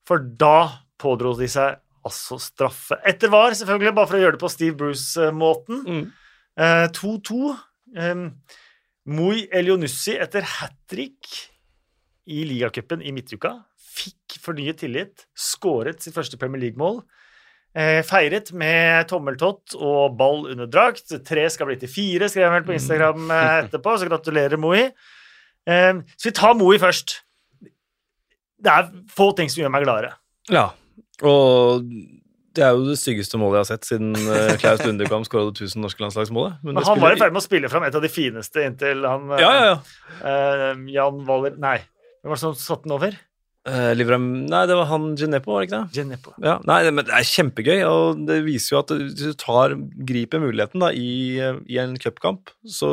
[0.08, 1.76] for da pådro de seg
[2.08, 2.96] altså straffe.
[3.06, 5.82] Etter var, selvfølgelig, bare for å gjøre det på Steve Bruce-måten.
[5.84, 6.06] Mm.
[6.64, 7.52] Eh, 2-2.
[7.98, 8.24] Um,
[9.08, 11.28] Moi Elionussi etter hat trick
[12.28, 13.54] i ligacupen i midtuka
[13.98, 17.00] fikk fornyet tillit, skåret sitt første Premier League-mål.
[17.76, 21.12] Eh, feiret med tommeltott og ball under drakt.
[21.26, 24.86] Tre skal bli til fire, skrev han vel på Instagram eh, etterpå, så gratulerer, Moi.
[25.68, 27.20] Eh, så vi tar Moi først.
[28.58, 30.16] Det er få ting som gjør meg gladere.
[30.50, 30.70] Ja,
[31.22, 31.84] og
[32.56, 34.16] det er jo det styggeste målet jeg har sett siden
[34.58, 36.58] Klaus Lundekvam skåra det 1000 norske landslagsmålet.
[36.64, 38.64] Men Men han han var i ferd med å spille fram et av de fineste
[38.64, 39.78] inntil han Ja, ja, ja.
[40.24, 41.76] Uh, Jan Waller Nei,
[42.24, 43.14] hvem var det som satte den over?
[43.68, 45.98] Eh, Livram Nei, det var han Genepo, var det ikke det?
[45.98, 46.32] Genepo.
[46.44, 49.76] Ja, nei, men det er kjempegøy, og det viser jo at hvis du tar,
[50.08, 51.38] griper muligheten da, i,
[51.68, 52.92] i en cupkamp, så,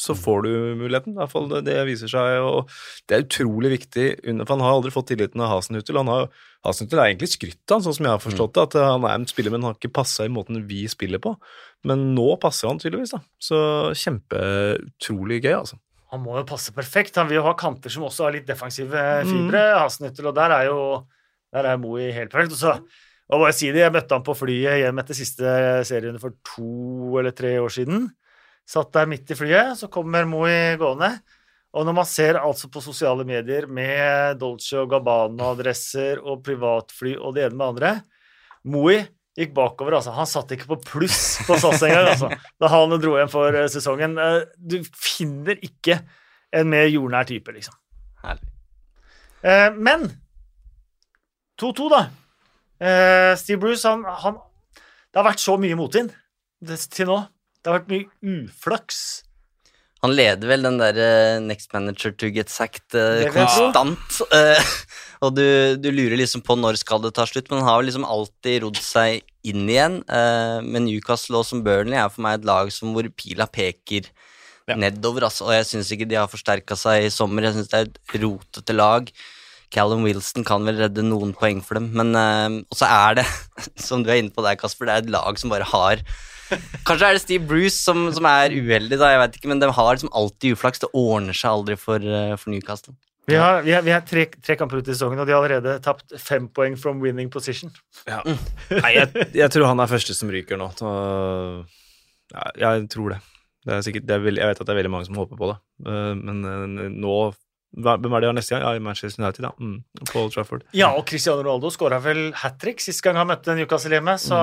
[0.00, 0.50] så får du
[0.80, 1.16] muligheten.
[1.16, 2.72] I hvert fall det, det viser seg, og
[3.06, 4.08] det er utrolig viktig.
[4.24, 6.00] For han har aldri fått tilliten av Hasenhutel.
[6.00, 6.28] Han har,
[6.66, 9.18] Hasenhuttel er egentlig skrytt av han, sånn som jeg har forstått det, at han er
[9.18, 11.36] en spiller, men han har ikke passa i måten vi spiller på.
[11.86, 13.20] Men nå passer han tydeligvis, da.
[13.42, 13.58] Så
[14.06, 15.80] kjempeutrolig gøy, altså.
[16.16, 17.16] Han må jo passe perfekt.
[17.20, 19.30] Han vil jo ha kanter som også har litt defensive Mm.
[19.30, 19.62] fibre.
[19.78, 20.80] Hasenhyttel, og der er jo
[21.52, 22.56] der er Moi helt perfekt.
[22.56, 22.80] Og så
[23.28, 25.54] og bare si det, jeg møtte han på flyet hjem etter siste
[25.88, 28.04] serierunde for to eller tre år siden.
[28.66, 31.08] Satt der midt i flyet, så kommer Moe gående.
[31.74, 37.34] Og når man ser altså på sosiale medier med Dolce og Gabbana-adresser og privatfly og
[37.34, 38.02] det ene med det andre
[38.64, 38.96] Moi
[39.36, 40.14] gikk bakover, altså.
[40.16, 42.30] Han satt ikke på pluss på SAS engang, altså.
[42.60, 44.16] Da han dro hjem for eh, sesongen.
[44.18, 45.98] Eh, Du finner ikke
[46.56, 47.76] en mer jordnær type, liksom.
[48.24, 48.48] Herlig.
[49.44, 50.08] Eh, Men
[51.60, 52.04] 2-2, da.
[53.40, 54.34] Steve Bruce, han, han
[54.76, 56.10] Det har vært så mye motvind
[56.92, 57.22] til nå.
[57.64, 58.98] Det har vært mye uflaks.
[60.06, 63.32] Han leder vel den der eh, Next Manager to get sacked tro.
[63.34, 64.20] konstant.
[64.38, 64.70] eh,
[65.26, 65.42] og du,
[65.80, 68.62] du lurer liksom på når skal det ta slutt, men han har vel liksom alltid
[68.66, 70.00] rodd seg inn igjen.
[70.06, 74.08] eh, men Newcastle og som Burnley er for meg et lag som hvor pila peker
[74.66, 74.74] Ja.
[74.74, 75.28] nedover.
[75.28, 77.44] Altså, og jeg syns ikke de har forsterka seg i sommer.
[77.46, 79.10] Jeg syns det er et rotete lag.
[79.74, 83.26] Callum Wilson kan vel redde noen poeng for dem, men uh, Og så er det,
[83.88, 86.02] som du er inne på der, Kasper, det er et lag som bare har
[86.86, 89.70] Kanskje er det Steve Bruce som, som er uheldig, da, jeg vet ikke, men de
[89.74, 90.82] har liksom alltid uflaks.
[90.82, 92.94] Det ordner seg aldri for, eh, for Newcastle.
[93.26, 95.42] Vi har, vi har, vi har tre, tre kamper ut i sesongen, og de har
[95.42, 97.72] allerede tapt fem poeng from winning position.
[98.06, 98.20] Ja.
[98.70, 100.68] Nei, jeg, jeg tror han er første som ryker nå.
[100.78, 100.92] Så,
[102.30, 103.18] ja, jeg tror det.
[103.66, 105.42] det, er sikkert, det er veldig, jeg vet at det er veldig mange som håper
[105.42, 106.38] på det, Eh, men
[107.02, 107.16] nå
[107.76, 108.62] Hvem er det de neste gang?
[108.64, 109.50] Ja, i Manchester United, da.
[109.60, 110.62] Mm, på Old Trafford.
[110.76, 114.38] Ja, og Cristiano Ronaldo skåra vel hat trick sist gang han møtte Newcastle-hjemmet, så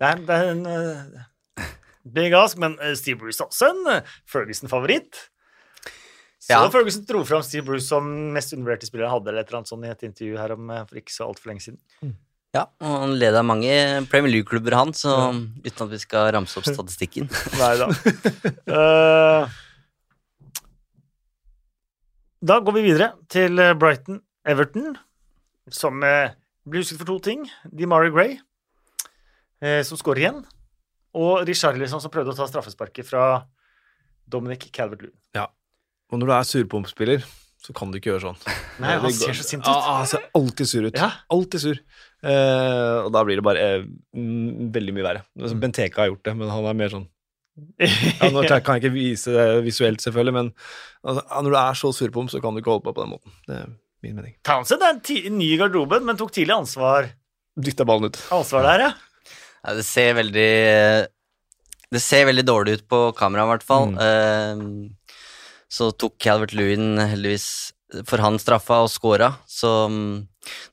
[0.00, 1.66] det er, det er en uh,
[2.16, 2.56] big ask.
[2.62, 5.28] Men eh, Steve Bruce er også en eh, Ferguson-favoritt.
[6.42, 6.64] Så Ja.
[6.74, 9.70] Ferguson dro fram Steve Bruce som mest undervurderte spiller han hadde, eller et eller annet
[9.70, 11.78] sånt i et intervju her om for ikke så altfor lenge siden.
[12.52, 13.70] Ja, og Han leder mange
[14.10, 15.12] Premier League-klubber, han, så
[15.62, 17.30] uten at vi skal ramse opp statistikken.
[17.60, 17.86] Nei da.
[18.72, 19.54] Eh,
[22.42, 24.96] da går vi videre til eh, Brighton Everton,
[25.70, 26.34] som uh,
[26.66, 27.44] blir husket for to ting.
[27.70, 28.38] DeMarie Gray,
[29.62, 30.40] eh, som skårer igjen,
[31.14, 33.26] og Richarlison, som prøvde å ta straffesparket fra
[34.26, 35.14] Dominic Calvert-Lewin.
[36.12, 37.22] Og når du er surpumpspiller,
[37.62, 38.40] så kan du ikke gjøre sånn.
[38.82, 39.70] Nei, han ser så sint ut.
[39.70, 39.86] ut.
[39.86, 40.98] han ser alltid sur ut.
[40.98, 41.08] Ja.
[41.32, 41.78] Alltid sur.
[42.22, 43.86] Eh, og da blir det bare eh,
[44.76, 45.22] veldig mye verre.
[45.40, 47.06] Altså, Benteke har gjort det, men han er mer sånn
[47.82, 50.50] ja, Nå kan jeg ikke vise det visuelt, selvfølgelig, men
[51.04, 53.34] altså, når du er så surpomp, så kan du ikke holde på på den måten.
[53.48, 53.72] Det er
[54.02, 54.36] min mening.
[54.46, 57.10] Townsend er en ti ny i garderoben, men tok tidlig ansvar,
[57.52, 58.16] Dytta ballen ut.
[58.32, 59.34] ansvar der, ja.
[59.62, 60.46] Ja, det ser veldig
[61.92, 63.92] Det ser veldig dårlig ut på kamera, i hvert fall.
[64.00, 64.62] Eh,
[65.72, 67.46] så tok Calvert Lewin heldigvis
[68.08, 69.34] for han straffa og scora.
[69.44, 70.14] Så mm,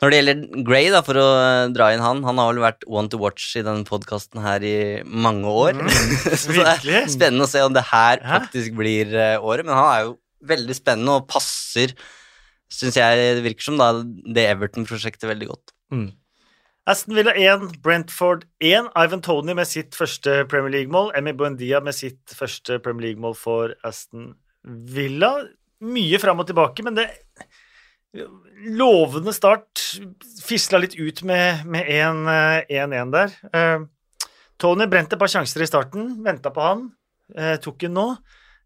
[0.01, 2.85] når det gjelder Gray, da, for å eh, dra inn han Han har vel vært
[2.89, 5.81] one to watch i denne podkasten her i mange år.
[6.41, 9.67] så det er spennende å se om det her faktisk blir eh, året.
[9.67, 10.15] Men han er jo
[10.49, 11.93] veldig spennende og passer,
[12.71, 15.75] syns jeg det virker som, da, det Everton-prosjektet veldig godt.
[15.93, 16.09] Mm.
[16.89, 18.89] Aston Villa 1, Brentford 1.
[18.97, 21.11] Ivan Tony med sitt første Premier League-mål.
[21.17, 24.31] Emmy Buendia med sitt første Premier League-mål for Aston
[24.65, 25.35] Villa.
[25.85, 27.05] Mye fram og tilbake, men det
[28.13, 29.83] Lovende start.
[30.43, 33.35] Fisla litt ut med med 1-1 der.
[33.53, 33.85] Eh,
[34.59, 36.15] Tony brente et par sjanser i starten.
[36.25, 36.87] Venta på han.
[37.35, 38.07] Eh, tok en nå.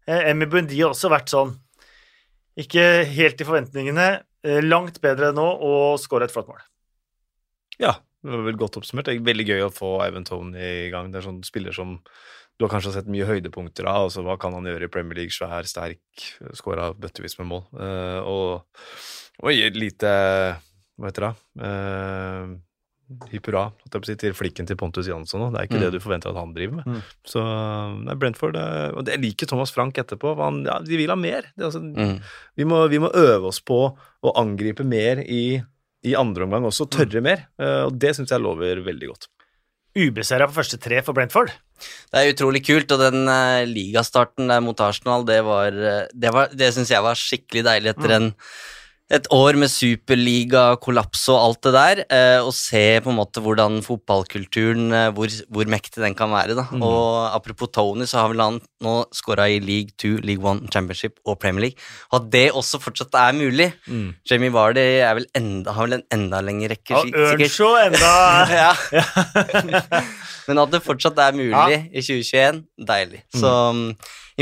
[0.08, 1.54] Eh, Emmy Bundy har også vært sånn
[2.60, 4.08] Ikke helt i forventningene.
[4.44, 6.62] Eh, Langt bedre nå og skåra et flott mål.
[7.80, 9.08] Ja, det var vel godt oppsummert.
[9.08, 11.10] Det er veldig gøy å få Ivan Tony i gang.
[11.10, 11.98] Det er sånn spiller som
[12.54, 14.06] du har kanskje sett mye høydepunkter av.
[14.06, 15.34] altså Hva kan han gjøre i Premier League?
[15.34, 15.98] Svær, sterk,
[16.54, 17.64] skåra bøttevis med mål.
[17.74, 18.84] Eh, og,
[19.42, 20.10] og gi et lite
[20.98, 21.34] Hva heter det?
[21.58, 22.54] Uh,
[23.30, 25.42] Hipp hurra holdt jeg på å si, til flikken til Pontus Jansson.
[25.42, 25.48] nå.
[25.52, 25.82] Det er ikke Mm.
[25.84, 26.86] det du forventer at han driver med.
[26.86, 27.02] Mm.
[27.28, 27.42] Så
[28.06, 30.32] nei, Brentford eh, Og jeg liker Thomas Frank etterpå.
[30.40, 31.42] Han, ja, de vil ha mer.
[31.54, 32.20] Det, altså, Mm.
[32.56, 33.78] vi, må, vi må øve oss på
[34.24, 35.60] å angripe mer i,
[36.02, 36.88] i andre omgang også.
[36.90, 37.44] Tørre mer.
[37.60, 39.28] eh, og det syns jeg lover veldig godt.
[39.94, 41.52] Ubeseira på første tre for Brentford.
[42.10, 46.32] Det er utrolig kult, og den uh, ligastarten der mot Arsenal, det var eh, Det,
[46.32, 48.32] var, det syns jeg var skikkelig deilig etter en,
[49.12, 51.98] et år med superliga, kollaps og alt det der.
[52.08, 56.56] eh, og se på en måte hvordan fotballkulturen, eh, hvor, hvor mektig den kan være.
[56.56, 56.64] da.
[56.80, 61.20] Og apropos Tony, så har vel han nå skåra i League 2, League 1, Championship
[61.26, 61.76] og Premier League.
[62.12, 63.72] Og at det også fortsatt er mulig.
[64.30, 65.64] Jamie Vardy har vel en
[66.10, 67.40] enda lengre rekke, Ja, si- sikkert.
[67.44, 68.14] Earnshaw enda
[68.64, 68.72] ja.
[70.48, 71.80] Men at det fortsatt er mulig Ja.
[71.88, 73.22] i 2021, deilig.
[73.34, 73.84] Så mm.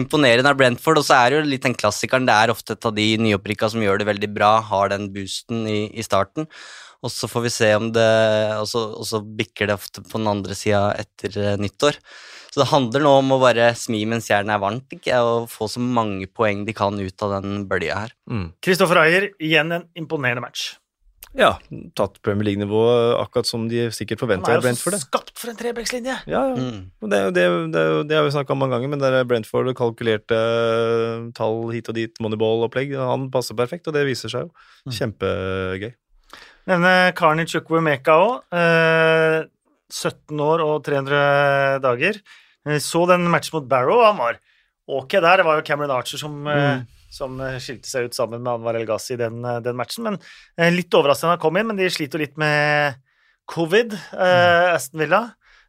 [0.02, 0.98] imponerende av Brentford.
[0.98, 2.26] Og så er det jo litt den klassikeren.
[2.28, 5.66] Det er ofte et av de nyopprykka som gjør det veldig bra, har den boosten
[5.70, 6.48] i, i starten.
[7.02, 8.10] Og så får vi se om det
[8.60, 11.98] Og så, og så bikker det ofte på den andre sida etter eh, nyttår.
[12.52, 15.22] Så det handler nå om å bare smi mens jernet er varmt, ikke?
[15.24, 18.12] og få så mange poeng de kan ut av den bølja her.
[18.60, 20.74] Kristoffer Ayer, igjen en imponerende match.
[21.34, 21.54] Ja,
[21.96, 22.80] tatt Premier League-nivå
[23.22, 24.92] akkurat som de sikkert Han forventa er Brentford.
[24.92, 24.98] jo Brentford.
[24.98, 26.16] jo skapt for en trebekslinje.
[26.28, 26.56] Ja, ja.
[26.58, 26.90] Mm.
[27.08, 29.08] Det, er det, er det, er det har vi snakka om mange ganger, men det
[29.16, 30.40] er Brentford kalkulerte
[31.38, 34.92] tall hit og dit, moneyball-opplegg, han passer perfekt, og det viser seg jo.
[34.92, 35.94] Kjempegøy.
[36.68, 38.44] Nevne Karni Chukwumeka òg.
[38.54, 39.40] Eh,
[39.92, 42.20] 17 år og 300 dager.
[42.68, 44.04] Eh, Så den matchen mot Barrow.
[44.04, 44.38] Han var
[44.86, 45.36] ok der.
[45.40, 48.78] Det var jo Cameron Archer som, eh, som eh, skilte seg ut sammen med Anwar
[48.78, 50.06] El Ghazi i den, eh, den matchen.
[50.08, 50.18] Men
[50.56, 53.00] eh, Litt overraskende han kom inn, men de sliter litt med
[53.52, 55.24] covid, eh, Aston Villa.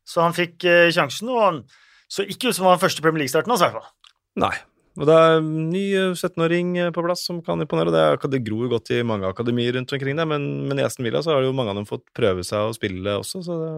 [0.07, 1.63] Så han fikk eh, sjansen, og han
[2.11, 4.15] så ikke ut som han var første Premier League-starten hans, i hvert fall.
[4.43, 4.55] Nei.
[4.93, 7.93] Og det er en ny eh, 17-åring på plass som kan imponere.
[7.93, 10.85] Det, er, det gror jo godt i mange akademier rundt omkring der, men, men i
[10.85, 13.57] Aston Villa så har jo mange av dem fått prøve seg å spille også, så
[13.59, 13.71] det,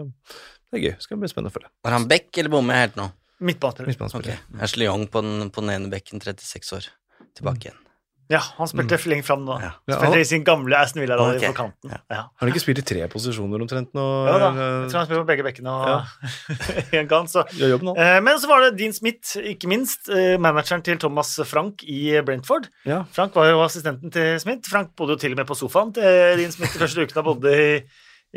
[0.69, 0.91] det er gøy.
[0.97, 1.71] Det skal bli spennende å følge.
[1.87, 3.09] Var han back, eller bommer jeg helt nå?
[3.45, 4.21] Midtbanespiller.
[4.21, 6.91] Ok, Ashley Young på den, på den ene bekken, 36 år.
[7.35, 7.81] Tilbake igjen.
[8.25, 9.55] Ja, han spilte for lenge fram nå.
[9.61, 9.75] Ja.
[9.85, 11.45] Spilte i sin gamle Aston Villa okay.
[11.51, 11.91] På kanten.
[11.93, 11.99] Ja.
[12.09, 12.21] Ja.
[12.25, 14.05] Har han ikke spilt i tre posisjoner omtrent nå?
[14.25, 16.07] Ja da, jeg tror han spiller på begge bekkene og
[16.97, 17.43] en gang, så.
[17.53, 22.15] Eh, Men så var det Dean Smith, ikke minst, eh, manageren til Thomas Frank i
[22.25, 22.65] Brentford.
[22.89, 23.03] Ja.
[23.13, 24.65] Frank var jo assistenten til Smith.
[24.73, 27.29] Frank bodde jo til og med på sofaen til Dean Smith de første ukene han
[27.29, 27.77] bodde i,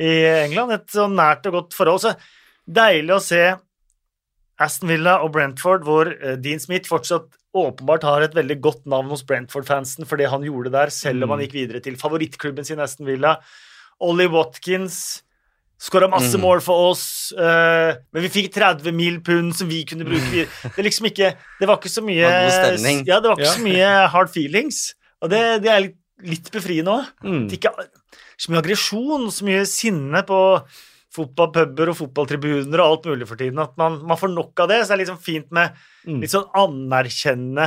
[0.04, 0.12] i
[0.44, 0.76] England.
[0.76, 2.04] Et så nært og godt forhold.
[2.04, 2.12] Så
[2.68, 3.40] deilig å se
[4.60, 7.28] Aston Villa og Brentford, hvor eh, Dean Smith fortsatt
[7.58, 11.30] åpenbart har et veldig godt navn hos Brentford-fansen for det han gjorde der, selv om
[11.34, 13.36] han gikk videre til favorittklubben sin Aston Villa.
[14.04, 15.22] Ollie Watkins
[15.78, 16.42] skåra masse Mm.
[16.42, 20.48] mål for oss, eh, men vi fikk 30 mil pund som vi kunne bruke.
[20.76, 22.26] Det liksom ikke Det var ikke så mye.
[23.06, 24.94] Ja, det var ikke så mye hard feelings.
[25.22, 27.06] Og det, det er litt, litt befriende òg.
[27.24, 27.46] Mm.
[27.54, 27.70] Ikke
[28.38, 30.38] så mye aggresjon, så mye sinne på
[31.14, 33.58] fotballpuber og fotballtribuner og alt mulig for tiden.
[33.62, 34.82] At man, man får nok av det.
[34.84, 35.72] Så det er liksom fint med
[36.08, 36.20] Mm.
[36.22, 37.64] litt sånn anerkjenne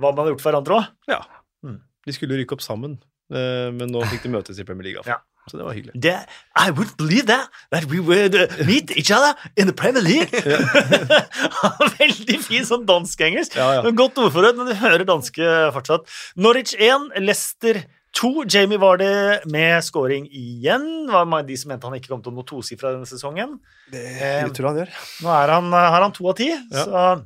[0.00, 0.86] hva man har gjort for hverandre òg.
[1.12, 1.18] Ja.
[1.66, 1.80] Mm.
[2.06, 2.94] De skulle rykke opp sammen,
[3.32, 5.02] eh, men nå fikk de møtes i Premier League.
[5.02, 5.12] fall.
[5.12, 5.18] Ja.
[5.48, 5.92] Så det var hyggelig.
[5.98, 6.14] Det,
[6.56, 10.30] I wouldn't believe that, that we would uh, meet each other in the Premier League.
[11.98, 13.56] Veldig fin sånn dansk-engelsk.
[13.58, 13.92] Ja, ja.
[13.96, 16.06] Godt ordforråd, men du hører danske fortsatt.
[16.36, 17.80] Norwich 1, Leicester
[18.18, 18.44] 2.
[18.50, 21.06] Jamie var det med scoring igjen.
[21.06, 23.58] Det var mange- de som mente han ikke kom til å nå tosifra denne sesongen.
[23.92, 24.90] Det tror jeg han gjør.
[25.22, 26.84] Nå er han, har han to av ti, Ja.
[26.84, 27.24] så,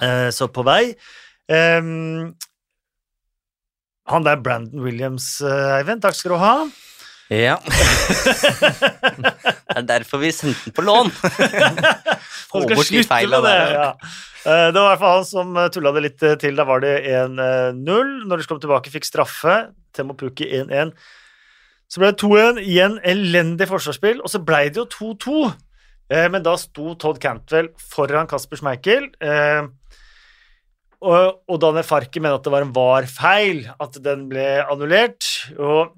[0.00, 0.94] eh, så på vei.
[1.48, 2.34] Um,
[4.06, 6.54] han der Brandon Williams, eh, Eivind, takk skal du ha.
[7.32, 7.56] Ja.
[8.64, 11.10] det er derfor vi sendte den på lån.
[12.50, 13.74] Få bort de feilene feila der.
[13.74, 13.88] Ja.
[14.44, 16.56] Eh, Det var i hvert fall han som tulla det litt eh, til.
[16.58, 17.34] Da var det 1-0.
[18.28, 19.56] Når de kom tilbake, fikk straffe.
[19.96, 20.92] Temo Pukki 1-1.
[21.90, 22.60] Så ble det 2-1.
[22.64, 24.20] Igjen elendig forsvarsspill.
[24.24, 25.38] Og så ble det jo 2-2.
[26.12, 29.08] Eh, Men da sto Todd Cantwell foran Kasper Schmeichel.
[29.24, 29.64] eh,
[31.04, 35.26] Og, og Daniel Farke mener at det var en var-feil, at den ble annullert.
[35.58, 35.92] Og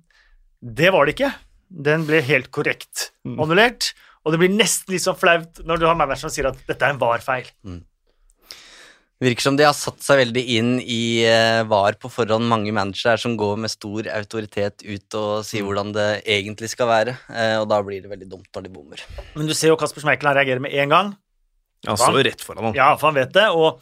[0.75, 1.33] det var det ikke.
[1.71, 3.39] Den ble helt korrekt Mm.
[3.43, 3.93] annullert.
[4.25, 6.83] Og det blir nesten litt sånn flaut når du har manageren som sier at dette
[6.83, 7.47] er en var-feil.
[9.17, 12.45] Virker som de har satt seg veldig inn i eh, VAR på forhånd.
[12.51, 15.69] Mange managere som går med stor autoritet ut og sier Mm.
[15.71, 17.17] hvordan det egentlig skal være.
[17.33, 19.01] eh, Og da blir det veldig dumt når de bommer.
[19.35, 21.17] Men du ser jo Kasper Schmeichel reagerer med en gang.
[21.87, 22.75] Han står jo rett foran ham.
[22.75, 23.47] Ja, for han vet det.
[23.55, 23.81] Og,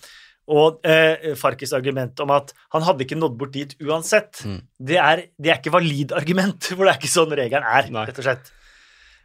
[0.53, 4.59] Og eh, Farkis argument om at han hadde ikke nådd bort dit uansett, Mm.
[4.79, 8.05] det, er, det er ikke valid argument, for det er ikke sånn regelen er, Nei.
[8.11, 8.51] rett og slett.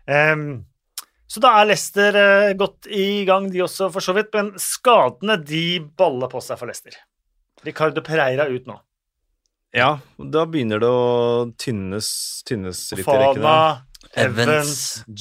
[0.07, 0.45] Um,
[1.29, 4.31] så da er Leicester eh, godt i gang, de også, for så vidt.
[4.33, 5.65] Men skadene, de
[5.99, 6.95] baller på seg for Leicester.
[7.67, 8.79] Ricardo Pereira ut nå.
[9.75, 12.07] Ja, da begynner det å tynnes,
[12.47, 13.43] tynnes litt i rekkene.
[13.43, 13.83] Fana,
[14.15, 14.39] Evans.
[14.47, 14.71] Evans,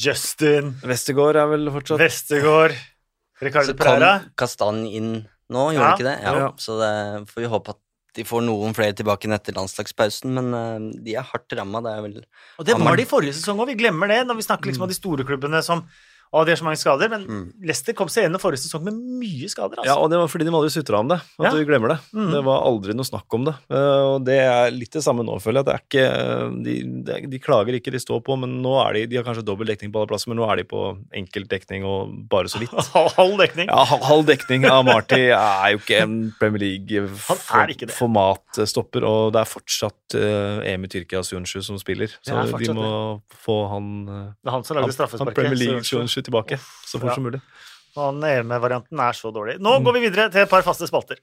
[0.07, 2.79] Justin, Westergård er vel fortsatt Westergård,
[3.45, 5.11] Ricardo Så kom Kastan Kastanj inn
[5.51, 5.91] nå, gjorde Ja.
[5.91, 6.17] han ikke det?
[6.23, 6.49] Ja.
[6.61, 7.81] Så det får vi håpe at
[8.19, 11.83] de får noen flere tilbake enn etter landslagspausen, men uh, de er hardt ramma.
[11.85, 12.15] Det er vel
[12.59, 14.91] Og det var de forrige sesong òg, vi glemmer det når vi snakker liksom om
[14.91, 15.85] de store klubbene som
[16.33, 17.09] Å, de har så mange skader.
[17.13, 17.53] Men Mm.
[17.65, 20.03] Leicester kom seg gjennom forrige sesong med mye skader, Ja, altså.
[20.05, 21.19] og det var fordi de aldri sutra om det.
[21.39, 21.51] At Ja.
[21.51, 21.99] du glemmer det.
[22.15, 22.31] Mm.
[22.33, 23.55] Det var aldri noe snakk om det.
[23.71, 25.67] Eh, og det er litt det samme nå, føler jeg.
[25.69, 26.75] Det er ikke, de,
[27.05, 29.67] de, de klager ikke, de står på, men nå er de De har kanskje dobbel
[29.67, 30.83] dekning på alle plasser, men nå er de på
[31.15, 32.73] enkelt dekning og bare så vidt.
[33.19, 33.69] Halv dekning.
[33.69, 37.69] Ja, halv dekning av Marty er jo ikke en Premier er.
[37.69, 42.91] League-formatstopper, og det er fortsatt uh, Emi Tyrkia Sunshu som spiller, så de må må
[43.45, 45.51] få han, uh, Det er han som lagde straffesparket.
[46.23, 47.15] Så- tilbake så fort Ja.
[47.15, 47.41] som mulig.
[47.97, 49.59] Og den EM-varianten er så dårlig.
[49.59, 51.17] Nå går vi videre til et par faste spalter.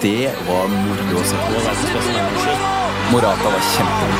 [0.00, 1.44] Det var moro å se på.
[3.10, 4.14] Morata var kjempegod.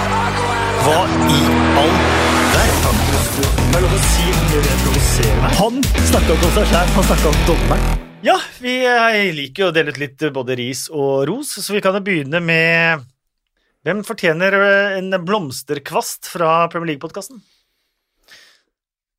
[0.85, 0.99] Hva
[1.31, 1.41] i
[1.81, 1.95] all
[2.55, 2.97] verden?
[3.75, 5.51] Er.
[5.59, 8.01] Han snakka ikke om seg sjæl, han snakka om dommeren.
[8.25, 11.81] Ja, vi eh, liker jo å dele ut litt både ris og ros, så vi
[11.85, 13.05] kan jo begynne med
[13.85, 17.43] Hvem fortjener eh, en blomsterkvast fra Premier League-podkasten?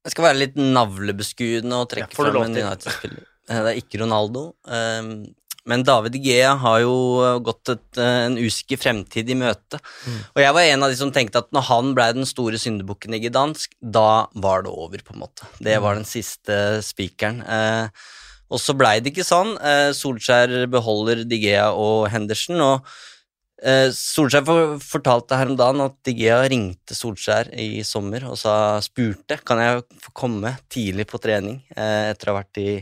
[0.05, 2.53] Jeg skal være litt navlebeskuende og trekke Ja, fram en.
[2.61, 3.23] United-spiller.
[3.49, 4.53] Eh, Det er ikke Ronaldo.
[4.67, 5.33] ehm,
[5.67, 9.79] Men David Gea har jo eh, gått et, eh, en usikker fremtid i møte.
[10.05, 10.19] Mm.
[10.35, 13.15] Og jeg var en av de som tenkte at når han ble den store syndebukken
[13.15, 15.41] i Gdansk, da var det over, på en måte.
[15.59, 15.81] Det Mm.
[15.81, 17.41] var den siste spikeren.
[18.51, 19.57] Og så blei det ikke sånn.
[19.97, 22.61] Solskjær beholder Digea og Henderson.
[22.61, 22.85] og
[23.55, 29.37] Solskjær for, fortalte her om dagen at Digea ringte Solskjær i sommer og sa, spurte
[29.47, 32.73] kan jeg få komme tidlig på trening eh, etter å ha vært i,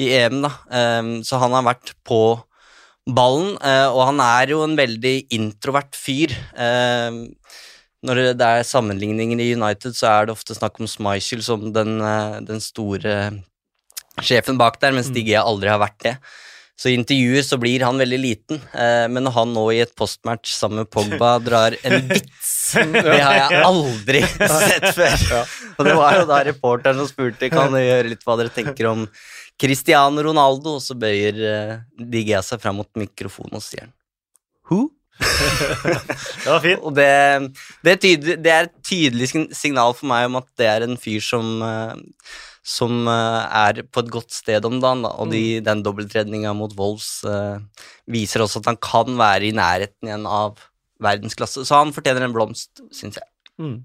[0.00, 0.40] i EM.
[0.46, 0.52] da.
[0.72, 2.22] Eh, så han har vært på
[3.08, 6.34] ballen, eh, og han er jo en veldig introvert fyr.
[6.56, 7.22] Eh,
[8.08, 12.00] når det er sammenligninger i United, så er det ofte snakk om Schmeichel som den,
[12.00, 13.42] eh, den store
[14.22, 16.16] sjefen bak der, mens Digea aldri har vært det.
[16.78, 19.94] Så i intervjuer så blir han veldig liten, eh, men når han nå i et
[19.98, 22.52] postmatch sammen med Pogba drar en vits,
[22.94, 24.20] det har jeg aldri
[24.68, 25.26] sett før.
[25.74, 28.92] Og det var jo da reporteren som spurte kan dere gjøre litt hva dere tenker
[28.92, 29.08] om
[29.58, 33.90] Cristiano Ronaldo, og så bøyer eh, Digea seg fram mot mikrofonen og sier
[34.70, 34.86] Who?
[36.44, 36.84] Det var fint.
[36.86, 37.08] Og det,
[37.82, 40.98] det, er tydelig, det er et tydelig signal for meg om at det er en
[41.00, 42.30] fyr som, eh,
[42.66, 45.04] som eh, er på et godt sted om dagen.
[45.06, 45.14] Da.
[45.20, 47.58] Og de, den dobbelttredninga mot Wolves eh,
[48.10, 50.60] viser også at han kan være i nærheten igjen av
[51.02, 51.64] verdensklasse.
[51.66, 53.28] Så han fortjener en blomst, syns jeg.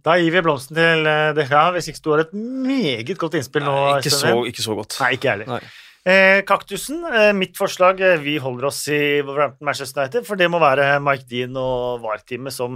[0.06, 3.40] Da gir vi blomsten til eh, De Gea, hvis ikke du har et meget godt
[3.40, 3.74] innspill nå.
[3.74, 5.00] Nei, ikke, så, ikke så godt.
[5.02, 5.48] Nei, ikke ærlig.
[5.50, 5.66] heller.
[5.66, 5.80] Nei.
[6.04, 10.50] Eh, kaktusen, eh, mitt forslag eh, Vi holder oss i Wolverhampton Manchester United, for det
[10.52, 12.76] må være Mike Dean og VAR-teamet som,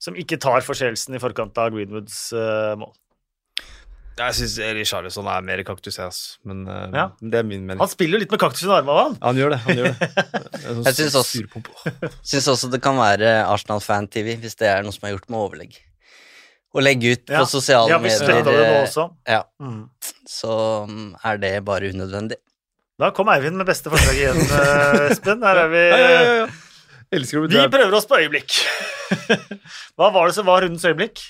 [0.00, 2.94] som ikke tar forseelsen i forkant av Greenwoods eh, mål.
[4.18, 6.36] Jeg syns Richarlison er mer kaktus, jeg, altså.
[6.44, 7.04] Men uh, Ja.
[7.20, 7.80] det er min mening.
[7.80, 9.16] Han spiller jo litt med kaktus i armene, han.
[9.22, 9.58] Han gjør det.
[9.64, 10.10] han gjør det.
[10.62, 12.12] Det Jeg synes også-.
[12.32, 15.80] Syns også det kan være Arsenal-fan-TV, hvis det er noe som er gjort med overlegg.
[16.72, 19.08] Å legge ut Ja, på sosiale Ja, det nå medier, også.
[19.28, 19.82] ja, Mm.
[20.28, 20.54] så
[20.88, 22.38] mm, er det bare unødvendig.
[23.00, 25.42] Da kom Eivind med beste forslag igjen, eh, Espen.
[25.42, 25.82] Her er vi.
[25.88, 26.46] Ja, ja, ja, ja.
[27.12, 28.54] Bli Vi prøver oss på øyeblikk.
[30.00, 31.20] Hva var det som var rundens øyeblikk?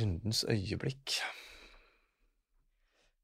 [0.00, 1.18] Rundens øyeblikk.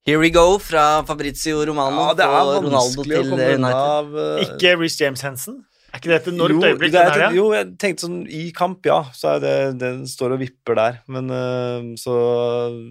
[0.07, 3.75] Here we go fra Fabrizio Romano Ja, det er og Ronaldo til komme unna United.
[3.77, 4.41] av uh...
[4.47, 5.59] Ikke Reece James Hensen?
[5.93, 6.93] Er ikke det et enormt jo, øyeblikk?
[6.95, 7.31] det er her, ja?
[7.35, 11.01] jo, jeg tenkte sånn i kamp, ja, så er det Den står og vipper der.
[11.11, 12.15] Men eh, så,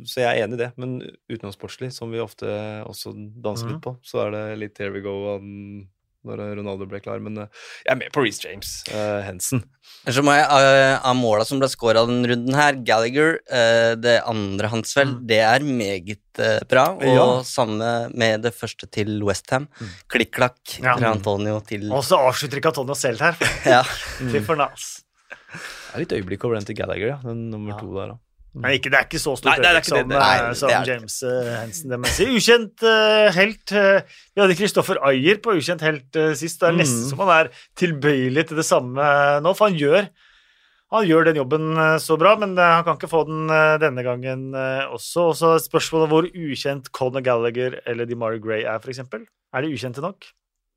[0.05, 0.69] så jeg er enig i det.
[0.77, 0.97] Men
[1.31, 2.45] utenomsportslig, som vi ofte
[2.85, 3.73] også danser Mhm.
[3.77, 5.87] litt på, så er det litt here we go um,
[6.27, 7.19] når Ronaldo ble klar.
[7.23, 7.47] Men eh,
[7.85, 8.71] jeg er med på Reece James.
[8.91, 9.63] uh, Hensen.
[10.09, 14.17] Så må jeg, uh, Av måla som ble skåra den runden her, Gallagher, uh, det
[14.27, 15.27] andre hans vel, Mm.
[15.27, 16.85] det er meget uh, bra.
[16.95, 17.27] Og Ja.
[17.43, 19.67] samme med det første til Westham.
[20.09, 20.95] Klikk-klakk Ja.
[20.97, 23.35] fra Antonio til Og så avslutter ikke Antonio selv her.
[23.65, 23.83] ja.
[24.31, 25.03] Fy for nas.
[25.49, 27.19] Det er litt øyeblikk over den til Gallagher, ja.
[27.23, 27.79] Den nummer Ja.
[27.79, 28.17] to der, da.
[28.55, 29.91] Men ikke, det er ikke så stort Nei, det er øyeblikk det.
[29.93, 30.87] som, Nei, eh, det som er.
[30.89, 31.51] James Hansen.
[31.59, 31.89] Hensen.
[31.93, 32.25] Det må si.
[32.39, 33.73] Ukjent uh, helt.
[33.75, 36.57] Uh, vi hadde Kristoffer Ayer på Ukjent helt eh, sist.
[36.63, 37.09] Det er nesten Mm.
[37.11, 39.05] som han er tilbøyelig til det samme
[39.45, 40.09] nå, for han gjør
[40.89, 43.75] han gjør den jobben eh, så bra, men eh, han kan ikke få den eh,
[43.77, 45.27] denne gangen eh, også.
[45.29, 49.03] Og så spørsmålet hvor ukjent Conor Gallagher eller DeMar Gray er, f.eks.
[49.05, 50.25] Er de ukjente nok?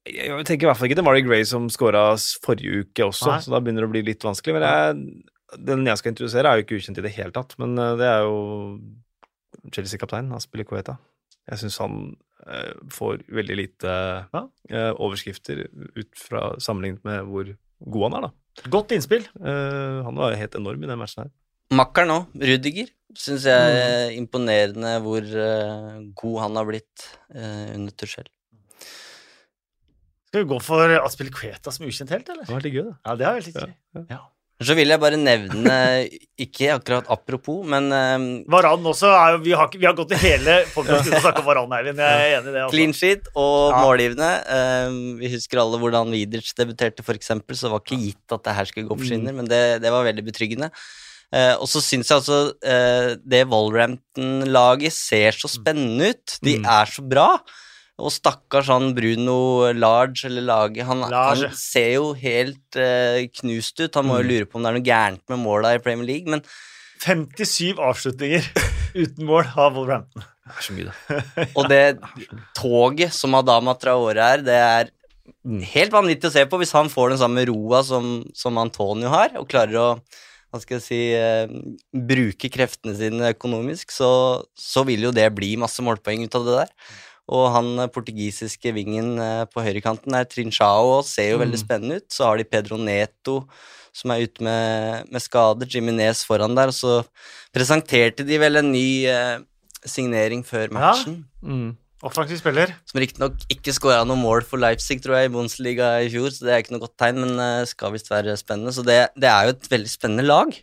[0.04, 2.10] Jeg, jeg tenker i hvert fall ikke Mari Gray som skåra
[2.44, 3.40] forrige uke også, Nei.
[3.40, 4.58] så da begynner det å bli litt vanskelig.
[4.58, 7.56] Men jeg, den jeg skal introdusere, er jo ikke ukjent i det hele tatt.
[7.60, 8.36] Men eh, det er jo
[9.72, 10.96] Chelsea-kaptein Aspili Coeta.
[11.50, 11.96] Jeg syns han
[12.46, 13.92] eh, får veldig lite
[14.32, 14.44] Ja.
[14.70, 15.64] eh, overskrifter
[15.98, 18.68] ut fra sammenlignet med hvor god han er, da.
[18.72, 19.24] Godt innspill.
[19.40, 21.32] Eh, han var helt enorm i den matchen her.
[21.72, 27.94] Makkeren òg, Rudiger, syns jeg er imponerende hvor eh, god han har blitt eh, under
[27.96, 28.28] Tuchel.
[30.28, 32.44] Skal vi gå for Aspilicueta som ukjent helt, eller?
[32.46, 32.94] Det var veldig gøy, da.
[33.08, 33.72] Ja, det er veldig gøy.
[33.96, 34.04] Ja.
[34.14, 34.20] Ja.
[34.64, 35.74] Så vil jeg bare nevne,
[36.38, 40.20] ikke akkurat apropos, men um, Varan også er jo Vi har, vi har gått i
[40.22, 41.98] hele podkasten uten å snakke om Varan, Eivind.
[41.98, 42.64] Jeg er enig i det.
[42.72, 43.00] Clean Altså.
[43.00, 43.82] sheet og Ja.
[43.84, 44.30] målgivende.
[44.88, 48.54] Um, vi husker alle hvordan Vidic debuterte, eksempel, så det var ikke gitt at det
[48.58, 49.10] her skulle gå for Mm.
[49.10, 50.70] skinner, men det, det var veldig betryggende.
[51.32, 56.38] Uh, og så syns jeg altså uh, det Wolverhampton-laget ser så spennende ut.
[56.42, 56.66] De Mm.
[56.66, 57.38] er så bra.
[58.02, 61.48] Og stakkars han Bruno Large, eller Lage, han, Large.
[61.48, 63.94] han ser jo helt eh, knust ut.
[64.00, 64.30] Han må jo Mm.
[64.32, 66.42] lure på om det er noe gærent med måla i Premier League, men
[67.02, 68.44] 57 avslutninger
[69.02, 70.26] uten mål av Wolverhampton.
[70.42, 71.46] Det er så mye, da.
[71.58, 71.82] Og det
[72.58, 74.90] toget som Adama Traore er, det er
[75.72, 79.34] helt vanvittig å se på hvis han får den samme roa som, som Antonio har,
[79.38, 79.88] og klarer å
[80.52, 81.48] hva skal jeg si, eh,
[81.96, 84.10] bruke kreftene sine økonomisk, så,
[84.52, 86.74] så vil jo det bli masse målpoeng ut av det der.
[87.30, 92.00] Og han eh, portugisiske vingen eh, på høyrekanten er Trinchao og ser jo veldig spennende
[92.00, 92.08] ut.
[92.10, 93.42] Så har de Pedro Neto
[93.92, 97.02] som er ute med, med skader, Jiminez foran der, og så
[97.54, 99.44] presenterte de vel en ny eh,
[99.84, 101.22] signering før matchen.
[101.44, 101.74] Mm.
[102.02, 102.72] Offensiv spiller.
[102.88, 106.48] Som riktignok ikke skåra noe mål for Leipzig, tror jeg, i Bundesliga i fjor, så
[106.48, 108.74] det er ikke noe godt tegn, men eh, skal visst være spennende.
[108.74, 110.56] Så det, det er jo et veldig spennende lag,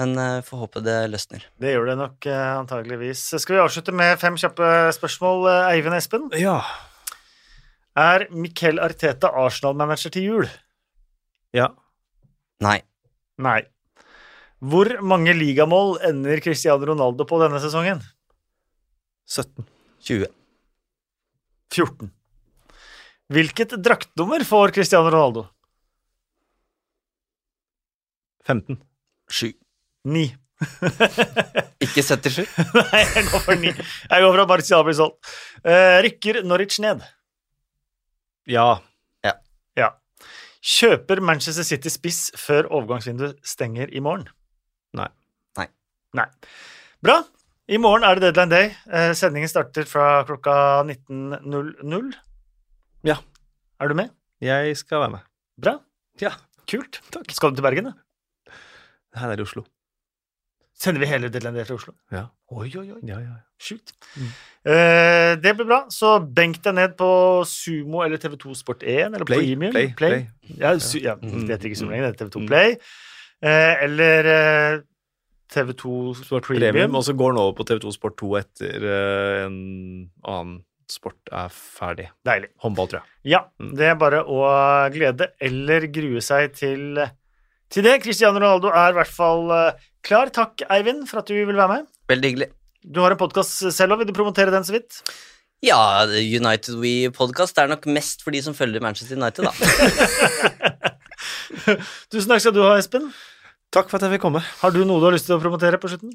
[0.00, 1.44] men uh, får håpe det løsner.
[1.60, 3.22] Det gjør det nok eh, antageligvis.
[3.42, 6.30] Skal vi avslutte med fem kjappe spørsmål, eh, Eivind Espen?
[6.40, 6.56] Ja.
[8.00, 10.48] Er Miquel Arteta Arsenal-manager til jul?
[11.56, 11.68] ja.
[12.60, 12.78] Nei.
[13.40, 13.60] Nei.
[14.60, 18.02] Hvor mange ligamål ender Cristiano Ronaldo på denne sesongen?
[19.24, 19.64] 17.
[20.04, 20.28] 20.
[21.72, 22.10] 14.
[23.32, 25.46] Hvilket draktnummer får Cristiano Ronaldo?
[28.44, 28.76] 15.
[29.30, 29.54] 7.
[30.08, 30.30] 9.
[31.84, 32.44] Ikke 77?
[32.92, 33.72] Nei, jeg går for 9.
[33.72, 35.32] Jeg går for at Martial blir solgt.
[35.64, 37.02] Uh, rykker Norwich ned?
[38.50, 38.66] Ja.
[39.24, 39.34] Ja.
[39.78, 39.90] Ja.
[40.60, 44.28] Kjøper Manchester City spiss før overgangsvinduet stenger i morgen?
[44.96, 45.08] Nei.
[45.58, 45.68] Nei.
[46.20, 46.28] Nei.
[47.04, 47.20] Bra.
[47.70, 48.72] I morgen er det deadline day.
[48.90, 50.54] Uh, sendingen starter fra klokka
[50.88, 52.12] 19.00.
[53.06, 53.20] Ja.
[53.80, 54.12] Er du med?
[54.44, 55.28] Jeg skal være med.
[55.60, 55.78] Bra.
[56.20, 56.34] Ja.
[56.68, 57.00] Kult.
[57.14, 57.30] Takk.
[57.32, 58.56] Skal du til Bergen, da?
[59.16, 59.64] Her er det i Oslo.
[60.80, 61.92] Sender vi hele deadline day fra Oslo?
[62.14, 62.22] Ja.
[62.56, 63.00] Oi, oi, oi.
[63.04, 63.40] Ja, ja, ja.
[63.60, 63.92] Sjukt.
[64.64, 65.82] Eh, det blir bra.
[65.92, 67.08] Så benk deg ned på
[67.48, 69.72] Sumo eller TV2 Sport1 eller Play, Premium.
[69.74, 70.22] play, play.
[70.56, 71.44] Ja, su ja, Mm.
[71.50, 72.12] heter ikke Sumo lenger.
[72.12, 72.76] Det er TV2 Play.
[73.42, 74.80] Eh, eller eh,
[75.52, 76.72] TV2 Sport Premium.
[76.72, 81.28] Premium, og så går den over på TV2 Sport 2 etter eh, en annen sport
[81.30, 82.08] er ferdig.
[82.26, 82.48] Deilig.
[82.64, 83.32] Håndball, tror jeg.
[83.36, 83.76] Ja, Mm.
[83.76, 84.40] det er bare å
[84.90, 86.96] glede eller grue seg til,
[87.72, 87.98] til det.
[88.04, 90.32] Cristiano Ronaldo er i hvert fall eh, klar.
[90.34, 91.90] Takk, Eivind, for at du vil være med.
[92.10, 92.50] Veldig hyggelig.
[92.80, 94.02] Du har en podkast selv òg.
[94.02, 94.90] Vil du promotere den så vidt?
[95.64, 99.52] Ja, United We-podkast er nok mest for de som følger Manchester United, da.
[102.10, 103.10] Tusen takk skal du ha, Espen.
[103.70, 104.40] Takk for at jeg fikk komme.
[104.62, 106.14] Har du noe du har lyst til å promotere på slutten?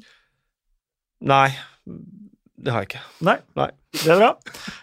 [1.30, 1.48] Nei,
[2.56, 3.02] det har jeg ikke.
[3.26, 3.36] Nei.
[3.58, 3.68] Nei.
[3.96, 4.30] Det er bra.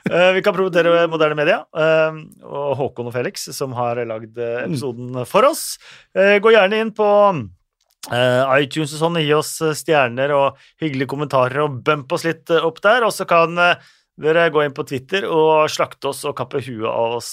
[0.09, 4.63] Uh, vi kan promotere moderne media uh, og Håkon og Felix, som har lagd eh,
[4.67, 5.77] episoden for oss.
[6.17, 7.09] Uh, gå gjerne inn på
[8.03, 13.05] iTunes og sånn, gi oss stjerner og hyggelige kommentarer og bump oss litt opp der.
[13.07, 17.15] Og så kan dere gå inn på Twitter og slakte oss og kappe huet av
[17.21, 17.31] oss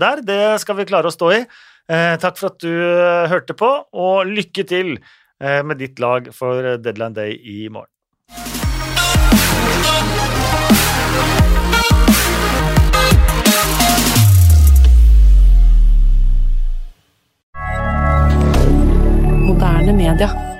[0.00, 0.24] der.
[0.24, 1.42] Det skal vi klare å stå i.
[2.24, 2.72] Takk for at du
[3.28, 4.96] hørte på, og lykke til
[5.36, 7.92] med ditt lag for Deadline Day i morgen.
[19.56, 20.55] Moderne media.